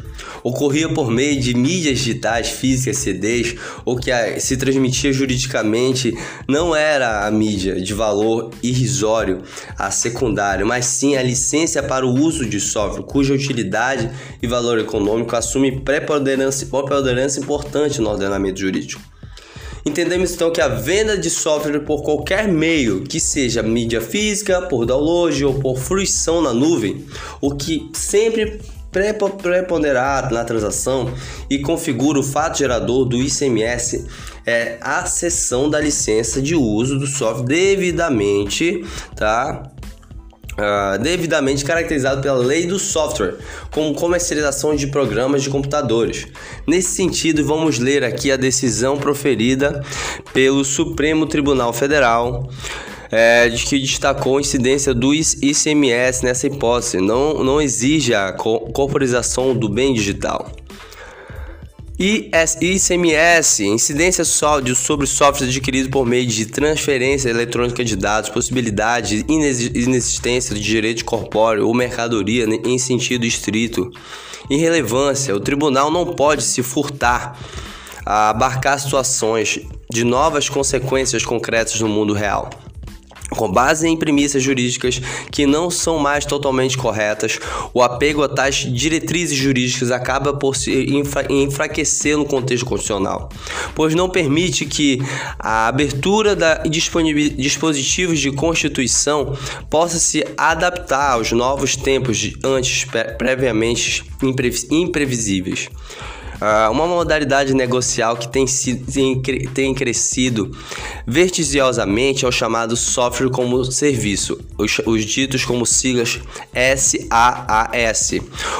[0.43, 3.55] ocorria por meio de mídias digitais físicas, CDs,
[3.85, 6.13] ou que se transmitia juridicamente
[6.47, 9.41] não era a mídia de valor irrisório,
[9.77, 14.09] a secundário, mas sim a licença para o uso de software, cuja utilidade
[14.41, 19.01] e valor econômico assume preponderância, preponderância importante no ordenamento jurídico.
[19.83, 24.85] Entendemos então que a venda de software por qualquer meio, que seja mídia física, por
[24.85, 27.03] download ou por fruição na nuvem,
[27.41, 28.61] o que sempre
[28.91, 31.13] preponderar na transação
[31.49, 34.05] e configura o fato gerador do ICMS
[34.45, 38.83] é a cessão da licença de uso do software devidamente,
[39.15, 39.63] tá?
[40.51, 43.35] Uh, devidamente caracterizado pela lei do software,
[43.71, 46.27] como comercialização de programas de computadores.
[46.67, 49.81] Nesse sentido, vamos ler aqui a decisão proferida
[50.33, 52.49] pelo Supremo Tribunal Federal.
[53.11, 59.53] É, de que destacou a incidência do ICMS nessa hipótese, não, não exige a corporização
[59.53, 60.49] do bem digital.
[61.99, 70.55] ICMS, incidência sobre softwares adquiridos por meio de transferência eletrônica de dados, possibilidade de inexistência
[70.55, 73.91] de direito corpóreo ou mercadoria em sentido estrito.
[74.49, 77.37] Irrelevância, o tribunal não pode se furtar
[78.03, 82.49] a abarcar situações de novas consequências concretas no mundo real.
[83.35, 85.01] Com base em premissas jurídicas
[85.31, 87.39] que não são mais totalmente corretas,
[87.73, 90.71] o apego a tais diretrizes jurídicas acaba por se
[91.29, 93.29] enfraquecer no contexto constitucional,
[93.73, 95.01] pois não permite que
[95.39, 96.69] a abertura de
[97.37, 99.35] dispositivos de constituição
[99.69, 102.85] possa se adaptar aos novos tempos antes
[103.17, 104.03] previamente
[104.69, 105.69] imprevisíveis.
[106.41, 108.45] Uh, uma modalidade negocial que tem,
[108.91, 109.21] tem,
[109.53, 110.49] tem crescido
[111.05, 116.19] vertiginosamente é o chamado software como serviço, os, os ditos como siglas
[116.51, 118.13] SaaS.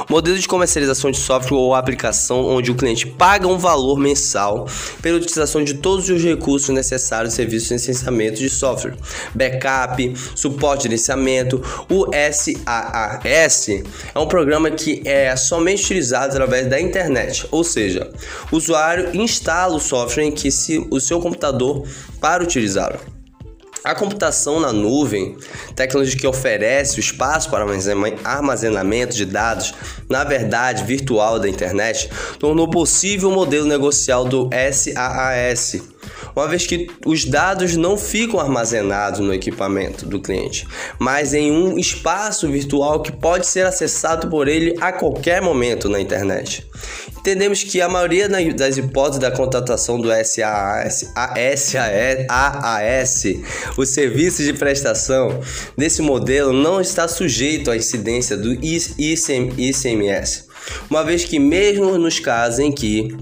[0.08, 4.68] Modelo de comercialização de software ou aplicação onde o cliente paga um valor mensal
[5.00, 8.94] pela utilização de todos os recursos necessários ao serviço de licenciamento de software,
[9.34, 11.60] backup, suporte de licenciamento.
[11.90, 13.68] O SaaS
[14.14, 18.10] é um programa que é somente utilizado através da internet, ou seja,
[18.50, 21.86] o usuário instala o software em que se, o seu computador
[22.20, 22.98] para utilizá-lo.
[23.84, 25.36] A computação na nuvem,
[25.74, 27.66] tecnologia que oferece o espaço para
[28.22, 29.74] armazenamento de dados,
[30.08, 32.08] na verdade virtual da internet,
[32.38, 35.82] tornou possível o modelo negocial do SaaS,
[36.34, 40.66] uma vez que os dados não ficam armazenados no equipamento do cliente,
[40.98, 46.00] mas em um espaço virtual que pode ser acessado por ele a qualquer momento na
[46.00, 46.66] internet.
[47.18, 53.24] Entendemos que a maioria das hipóteses da contratação do SaaS, AAS,
[53.76, 55.40] os serviços de prestação
[55.78, 60.46] desse modelo não está sujeito à incidência do ICMS,
[60.90, 63.16] uma vez que mesmo nos casos em que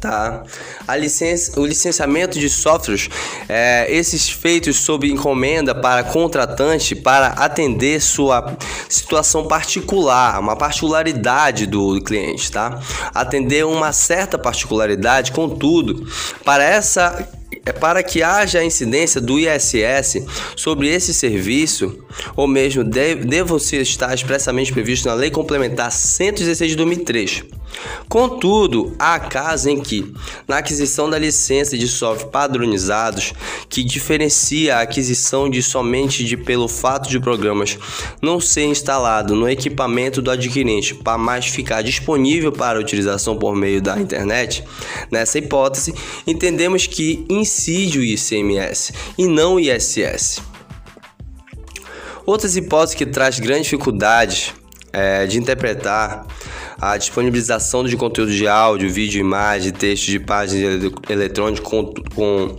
[0.00, 0.42] Tá?
[0.86, 3.08] A licença, o licenciamento de softwares,
[3.48, 8.56] é, esses feitos sob encomenda para contratante para atender sua
[8.88, 12.78] situação particular, uma particularidade do cliente, tá?
[13.14, 16.06] Atender uma certa particularidade, contudo,
[16.44, 17.28] para essa
[17.64, 20.24] é para que haja incidência do ISS
[20.56, 22.04] sobre esse serviço,
[22.36, 27.59] ou mesmo deva estar expressamente previsto na Lei Complementar 116 de 2003.
[28.08, 30.12] Contudo, há casos em que,
[30.48, 33.32] na aquisição da licença de software padronizados,
[33.68, 37.78] que diferencia a aquisição de somente de pelo fato de programas
[38.20, 43.80] não ser instalado no equipamento do adquirente para mais ficar disponível para utilização por meio
[43.80, 44.64] da internet,
[45.10, 45.94] nessa hipótese,
[46.26, 50.42] entendemos que incide o ICMS e não o ISS.
[52.26, 54.52] Outras hipóteses que traz grandes dificuldades
[54.92, 56.26] é, de interpretar
[56.80, 62.56] a disponibilização de conteúdo de áudio, vídeo, imagem, texto de páginas eletrônicas com, com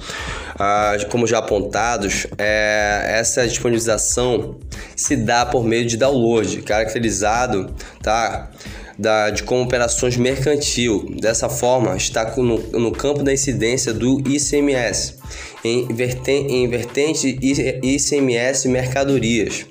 [0.63, 4.59] ah, como já apontados, é, essa disponibilização
[4.95, 7.73] se dá por meio de download, caracterizado
[8.03, 8.51] tá,
[8.97, 11.15] da, de como operações mercantil.
[11.19, 15.15] Dessa forma, está no, no campo da incidência do ICMS,
[15.63, 17.39] em, vertente, em vertente
[17.81, 19.65] ICMS mercadorias.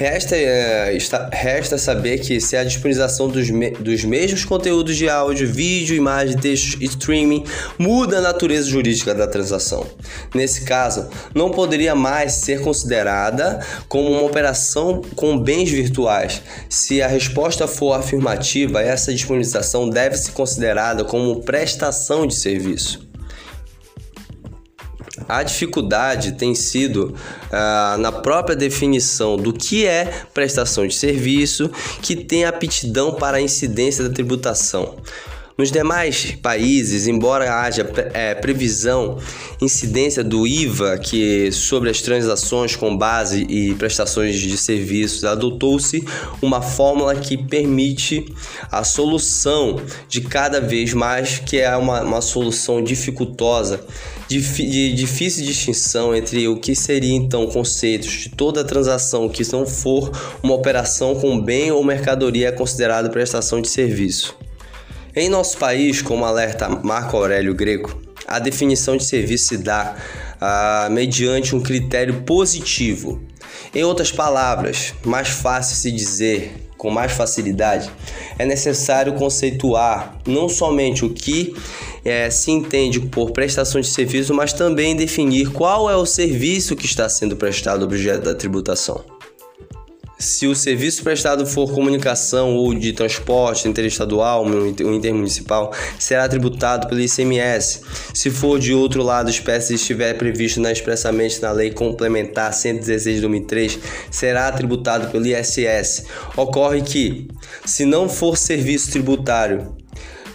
[0.00, 5.10] Resta, é, está, resta saber que se a disponibilização dos, me, dos mesmos conteúdos de
[5.10, 7.44] áudio, vídeo, imagem, texto e streaming
[7.78, 9.86] muda a natureza jurídica da transação.
[10.34, 16.40] Nesse caso, não poderia mais ser considerada como uma operação com bens virtuais.
[16.70, 23.09] Se a resposta for afirmativa, essa disponibilização deve ser considerada como prestação de serviço.
[25.30, 27.14] A dificuldade tem sido
[27.52, 31.70] ah, na própria definição do que é prestação de serviço,
[32.02, 34.96] que tem aptidão para a incidência da tributação.
[35.60, 39.18] Nos demais países, embora haja é, previsão,
[39.60, 46.02] incidência do IVA que sobre as transações com base e prestações de serviços, adotou-se
[46.40, 48.24] uma fórmula que permite
[48.72, 53.84] a solução de cada vez mais, que é uma, uma solução dificultosa,
[54.28, 60.10] de, difícil distinção entre o que seria então conceitos de toda transação que não for
[60.42, 64.34] uma operação com bem ou mercadoria é considerada prestação de serviço.
[65.14, 69.96] Em nosso país, como alerta Marco Aurélio Greco, a definição de serviço se dá
[70.40, 73.20] ah, mediante um critério positivo.
[73.74, 77.90] Em outras palavras, mais fácil se dizer, com mais facilidade,
[78.38, 81.56] é necessário conceituar não somente o que
[82.04, 86.86] é, se entende por prestação de serviço, mas também definir qual é o serviço que
[86.86, 89.19] está sendo prestado objeto da tributação.
[90.20, 97.00] Se o serviço prestado for comunicação ou de transporte interestadual ou intermunicipal, será tributado pelo
[97.00, 97.80] ICMS.
[98.12, 103.22] Se for de outro lado, espécie estiver previsto na, expressamente na Lei Complementar 116 de
[103.22, 103.78] 2003,
[104.10, 106.04] será tributado pelo ISS.
[106.36, 107.26] Ocorre que,
[107.64, 109.79] se não for serviço tributário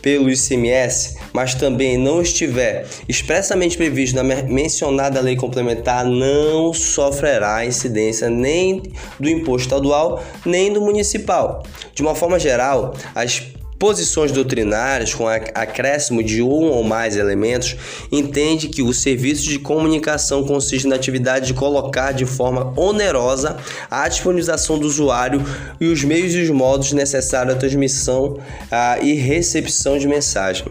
[0.06, 8.30] pelo ICMS, mas também não estiver expressamente previsto na mencionada lei complementar, não sofrerá incidência
[8.30, 8.84] nem
[9.20, 11.64] do imposto estadual nem do municipal.
[11.96, 13.42] De uma forma geral, as
[13.86, 17.76] Posições doutrinárias com acréscimo de um ou mais elementos
[18.12, 23.58] entende que o serviço de comunicação consiste na atividade de colocar de forma onerosa
[23.88, 25.40] a disponibilização do usuário
[25.80, 28.40] e os meios e os modos necessários à transmissão
[28.72, 30.66] a, e recepção de mensagem.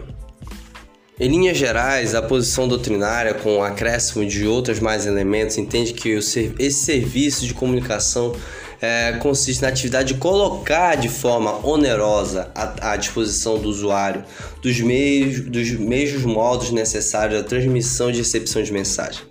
[1.17, 6.09] Em linhas gerais, a posição doutrinária, com o acréscimo de outros mais elementos, entende que
[6.09, 8.35] esse serviço de comunicação
[8.81, 14.23] é, consiste na atividade de colocar de forma onerosa à, disposição do usuário
[14.61, 19.21] dos meios, dos mesmos modos necessários à transmissão e recepção de mensagem.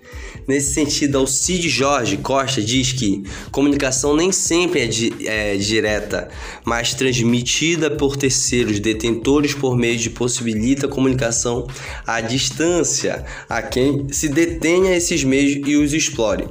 [0.46, 6.28] Nesse sentido, Alcide Jorge Costa diz que comunicação nem sempre é, di é, direta,
[6.64, 11.66] mas transmitida por terceiros detentores por meio de possibilita comunicação
[12.06, 16.44] à distância a quem se detenha esses meios e os explore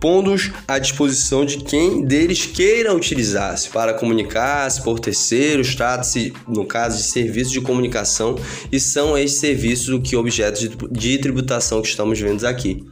[0.00, 6.98] pondo-os à disposição de quem deles queira utilizar-se para comunicar-se por terceiros, trata-se, no caso,
[6.98, 8.36] de serviços de comunicação
[8.70, 12.84] e são esses serviços o que objetos de, de tributação que estamos vendo aqui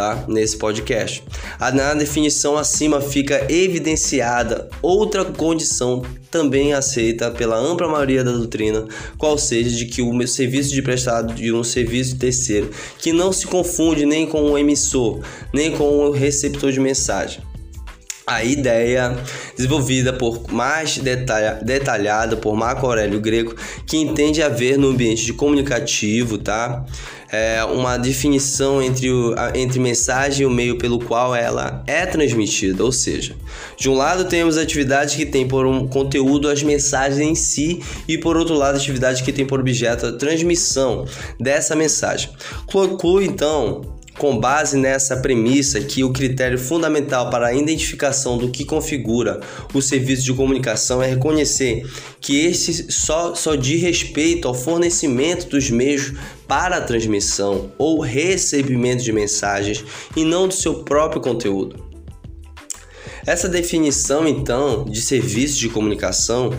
[0.00, 0.24] tá?
[0.26, 1.22] Nesse podcast.
[1.74, 8.86] Na definição acima fica evidenciada outra condição também aceita pela ampla maioria da doutrina,
[9.18, 13.46] qual seja de que o serviço de prestado de um serviço terceiro, que não se
[13.46, 15.20] confunde nem com o emissor,
[15.52, 17.42] nem com o receptor de mensagem.
[18.26, 19.16] a ideia
[19.56, 26.38] desenvolvida por mais detalha, detalhada por Marco Aurélio Greco, que entende haver no ambiente comunicativo,
[26.38, 26.86] tá?
[27.32, 32.82] É uma definição entre, o, entre mensagem e o meio pelo qual ela é transmitida,
[32.82, 33.36] ou seja,
[33.76, 38.18] de um lado temos atividades que têm por um conteúdo as mensagens em si e
[38.18, 41.06] por outro lado atividades que têm por objeto a transmissão
[41.38, 42.30] dessa mensagem.
[42.66, 48.66] Conclui então com base nessa premissa que o critério fundamental para a identificação do que
[48.66, 49.40] configura
[49.72, 51.90] o serviço de comunicação é reconhecer
[52.20, 56.12] que este só, só diz respeito ao fornecimento dos meios
[56.50, 59.84] para a transmissão ou recebimento de mensagens
[60.16, 61.88] e não do seu próprio conteúdo.
[63.24, 66.50] Essa definição, então, de serviço de comunicação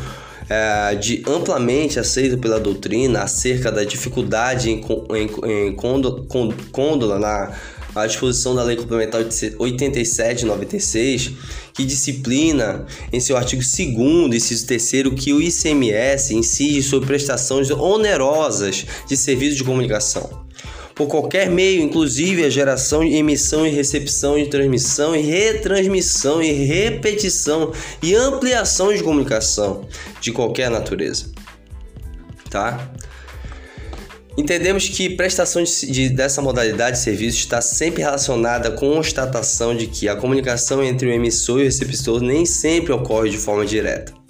[0.47, 5.76] é, de amplamente aceito pela doutrina acerca da dificuldade em, em, em
[7.93, 11.34] na disposição da Lei Complementar 8796,
[11.73, 18.85] que disciplina em seu artigo 2 inciso 3 que o ICMS incide sobre prestações onerosas
[19.07, 20.41] de serviços de comunicação
[21.02, 27.72] por qualquer meio, inclusive a geração, emissão e recepção de transmissão e retransmissão e repetição
[28.03, 29.88] e ampliação de comunicação
[30.19, 31.31] de qualquer natureza.
[32.52, 32.91] Tá?
[34.37, 39.75] Entendemos que prestação de, de, dessa modalidade de serviço está sempre relacionada com a constatação
[39.75, 43.65] de que a comunicação entre o emissor e o receptor nem sempre ocorre de forma
[43.65, 44.20] direta.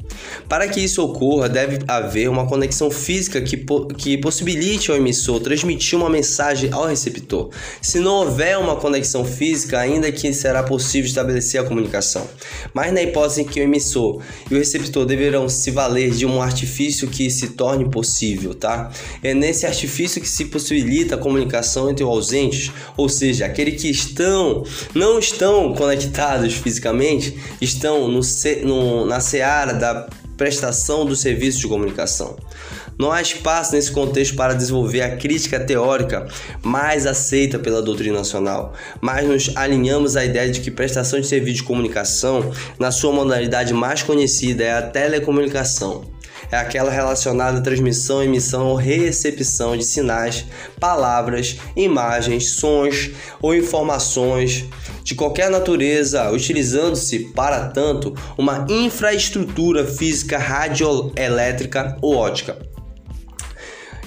[0.48, 5.40] Para que isso ocorra, deve haver uma conexão física que, po que possibilite ao emissor
[5.40, 7.50] transmitir uma mensagem ao receptor.
[7.82, 12.28] Se não houver uma conexão física, ainda que será possível estabelecer a comunicação.
[12.74, 16.42] Mas na hipótese em que o emissor e o receptor deverão se valer de um
[16.42, 18.92] artifício que se torne possível, tá?
[19.24, 23.90] É nesse artifício que se possibilita a comunicação entre os ausentes, ou seja, aqueles que
[23.90, 28.22] estão, não estão conectados fisicamente, estão no,
[28.64, 32.38] no na seara da prestação do serviço de comunicação.
[32.98, 36.28] Não há espaço nesse contexto para desenvolver a crítica teórica
[36.62, 41.58] mais aceita pela doutrina nacional, mas nos alinhamos à ideia de que prestação de serviço
[41.58, 46.21] de comunicação, na sua modalidade mais conhecida, é a telecomunicação
[46.52, 50.46] é aquela relacionada à transmissão, emissão ou recepção de sinais,
[50.80, 53.12] palavras, imagens, sons
[53.42, 54.66] ou informações
[55.04, 62.58] de qualquer natureza, utilizando-se, para tanto, uma infraestrutura física radioelétrica ou ótica.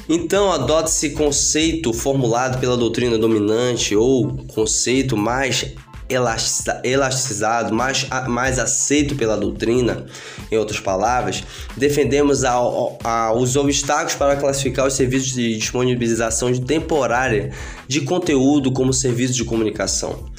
[0.09, 5.75] Então, adota-se conceito formulado pela doutrina dominante ou conceito mais
[6.09, 10.07] elasticizado, mais, mais aceito pela doutrina,
[10.51, 11.43] em outras palavras,
[11.77, 12.55] defendemos a,
[13.03, 17.53] a, os obstáculos para classificar os serviços de disponibilização de temporária
[17.89, 20.33] de conteúdo como serviço de comunicação.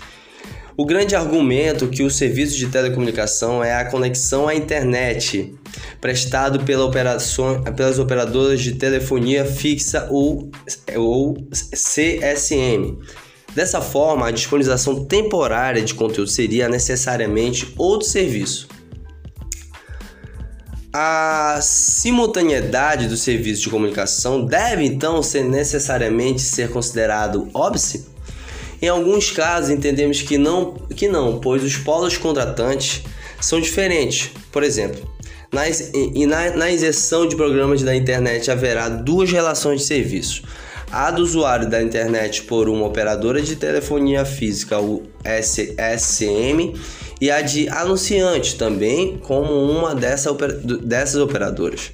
[0.78, 5.56] O grande argumento que o serviço de telecomunicação é a conexão à internet
[6.02, 10.52] prestado pela operação, pelas operadoras de telefonia fixa ou,
[10.98, 11.38] ou
[11.72, 12.98] CSM.
[13.56, 18.68] Dessa forma, a disponibilização temporária de conteúdo seria necessariamente outro serviço.
[20.92, 28.06] A simultaneidade do serviço de comunicação deve então ser necessariamente ser considerado óbice?
[28.82, 33.04] Em alguns casos, entendemos que não, que não, pois os polos contratantes
[33.40, 34.32] são diferentes.
[34.52, 35.10] Por exemplo,
[35.52, 35.64] na,
[36.28, 40.44] na, na inserção de programas da internet haverá duas relações de serviço.
[40.96, 46.74] A do usuário da internet por uma operadora de telefonia física, o SSM,
[47.20, 50.32] e a de anunciante também como uma dessa,
[50.82, 51.92] dessas operadoras.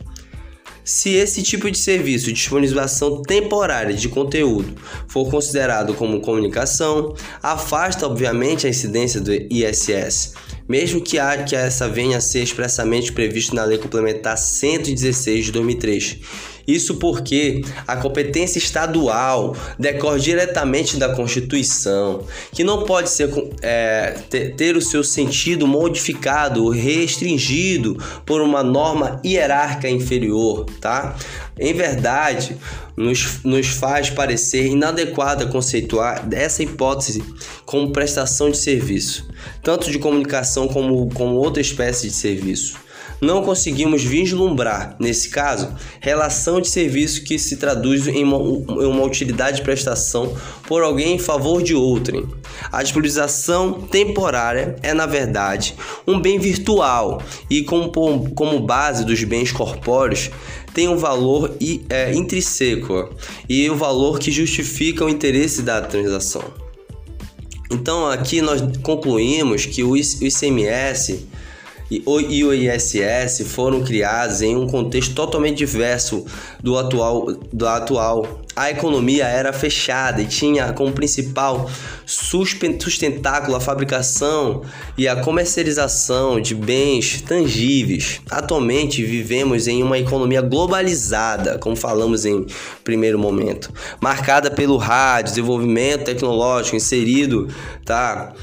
[0.84, 4.76] Se esse tipo de serviço de disponibilização temporária de conteúdo
[5.08, 10.34] for considerado como comunicação, afasta obviamente a incidência do ISS,
[10.70, 15.52] mesmo que, a, que essa venha a ser expressamente previsto na Lei Complementar 116 de
[15.54, 16.20] 2003
[16.68, 23.30] isso porque a competência estadual decorre diretamente da Constituição, que não pode ser,
[23.62, 31.16] é, ter, o seu sentido modificado, restringido por uma norma hierárquica inferior, tá?
[31.60, 32.58] Em verdade,
[32.96, 37.24] nos, nos faz parecer inadequada conceituar essa hipótese
[37.66, 39.28] como prestação de serviço,
[39.62, 42.81] tanto de comunicação como, como outra espécie de serviço
[43.22, 49.58] não conseguimos vislumbrar, nesse caso, relação de serviço que se traduz em uma, uma utilidade
[49.58, 50.36] de prestação
[50.68, 52.28] por alguém em favor de outrem.
[52.72, 55.76] A disponibilização temporária é, na verdade,
[56.08, 57.92] um bem virtual e, como,
[58.34, 60.32] como base dos bens corpóreos,
[60.74, 61.56] tem um valor
[61.90, 63.10] é, intrínseco
[63.48, 66.44] e o um valor que justifica o interesse da transação.
[67.70, 71.28] Então aqui nós concluímos que o ICMS
[71.92, 76.26] e o ISS foram criados em um contexto totalmente diverso
[76.64, 78.42] do atual, do atual.
[78.56, 81.70] A economia era fechada e tinha como principal
[82.06, 84.62] sustentáculo a fabricação
[84.98, 88.22] e a comercialização de bens tangíveis.
[88.30, 92.46] Atualmente vivemos em uma economia globalizada, como falamos em
[92.84, 97.48] primeiro momento, marcada pelo rádio, desenvolvimento tecnológico inserido,
[97.86, 98.34] tá?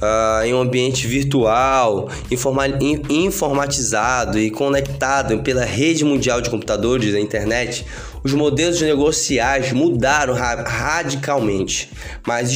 [0.00, 2.64] Uh, em um ambiente virtual, informa
[3.08, 7.84] informatizado e conectado pela rede mundial de computadores da internet,
[8.22, 11.90] os modelos negociais mudaram ra radicalmente,
[12.26, 12.50] mas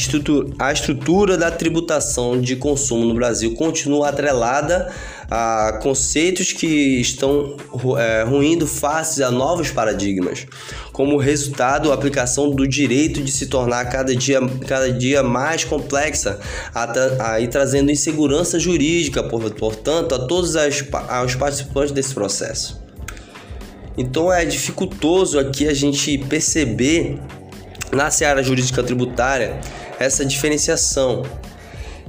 [0.57, 4.91] a estrutura da tributação de consumo no Brasil continua atrelada
[5.29, 7.55] a conceitos que estão
[7.97, 10.47] é, ruindo face a novos paradigmas.
[10.91, 16.39] Como resultado, a aplicação do direito de se tornar cada dia, cada dia mais complexa,
[17.19, 20.83] aí trazendo insegurança jurídica, portanto, a todos as,
[21.25, 22.81] os participantes desse processo.
[23.97, 27.19] Então é dificultoso aqui a gente perceber
[27.91, 29.59] na seara jurídica tributária
[29.99, 31.23] essa diferenciação.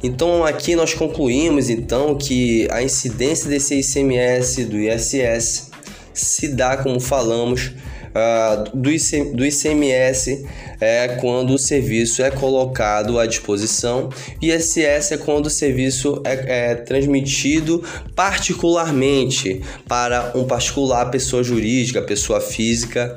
[0.03, 5.71] Então aqui nós concluímos então que a incidência desse ICMS do ISS
[6.15, 7.73] se dá, como falamos,
[8.11, 10.47] uh, do, IC, do ICMS
[10.81, 14.09] é quando o serviço é colocado à disposição.
[14.41, 22.01] E ISS é quando o serviço é, é transmitido particularmente para um particular, pessoa jurídica,
[22.03, 23.17] pessoa física,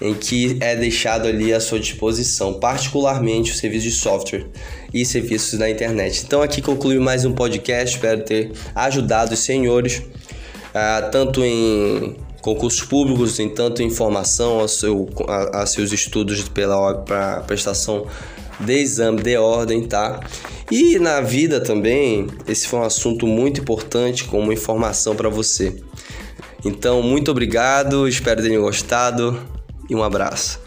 [0.00, 4.46] em que é deixado ali à sua disposição, particularmente o serviço de software
[4.94, 6.22] e serviços da internet.
[6.24, 12.82] Então aqui concluí mais um podcast, espero ter ajudado os senhores, uh, tanto em concursos
[12.82, 18.06] públicos, em tanto em formação a, seu, a, a seus estudos pela para prestação
[18.60, 20.20] de exame de ordem, tá?
[20.70, 25.74] E na vida também, esse foi um assunto muito importante como informação para você.
[26.64, 29.57] Então, muito obrigado, espero tenham gostado
[29.88, 30.60] e um abraço.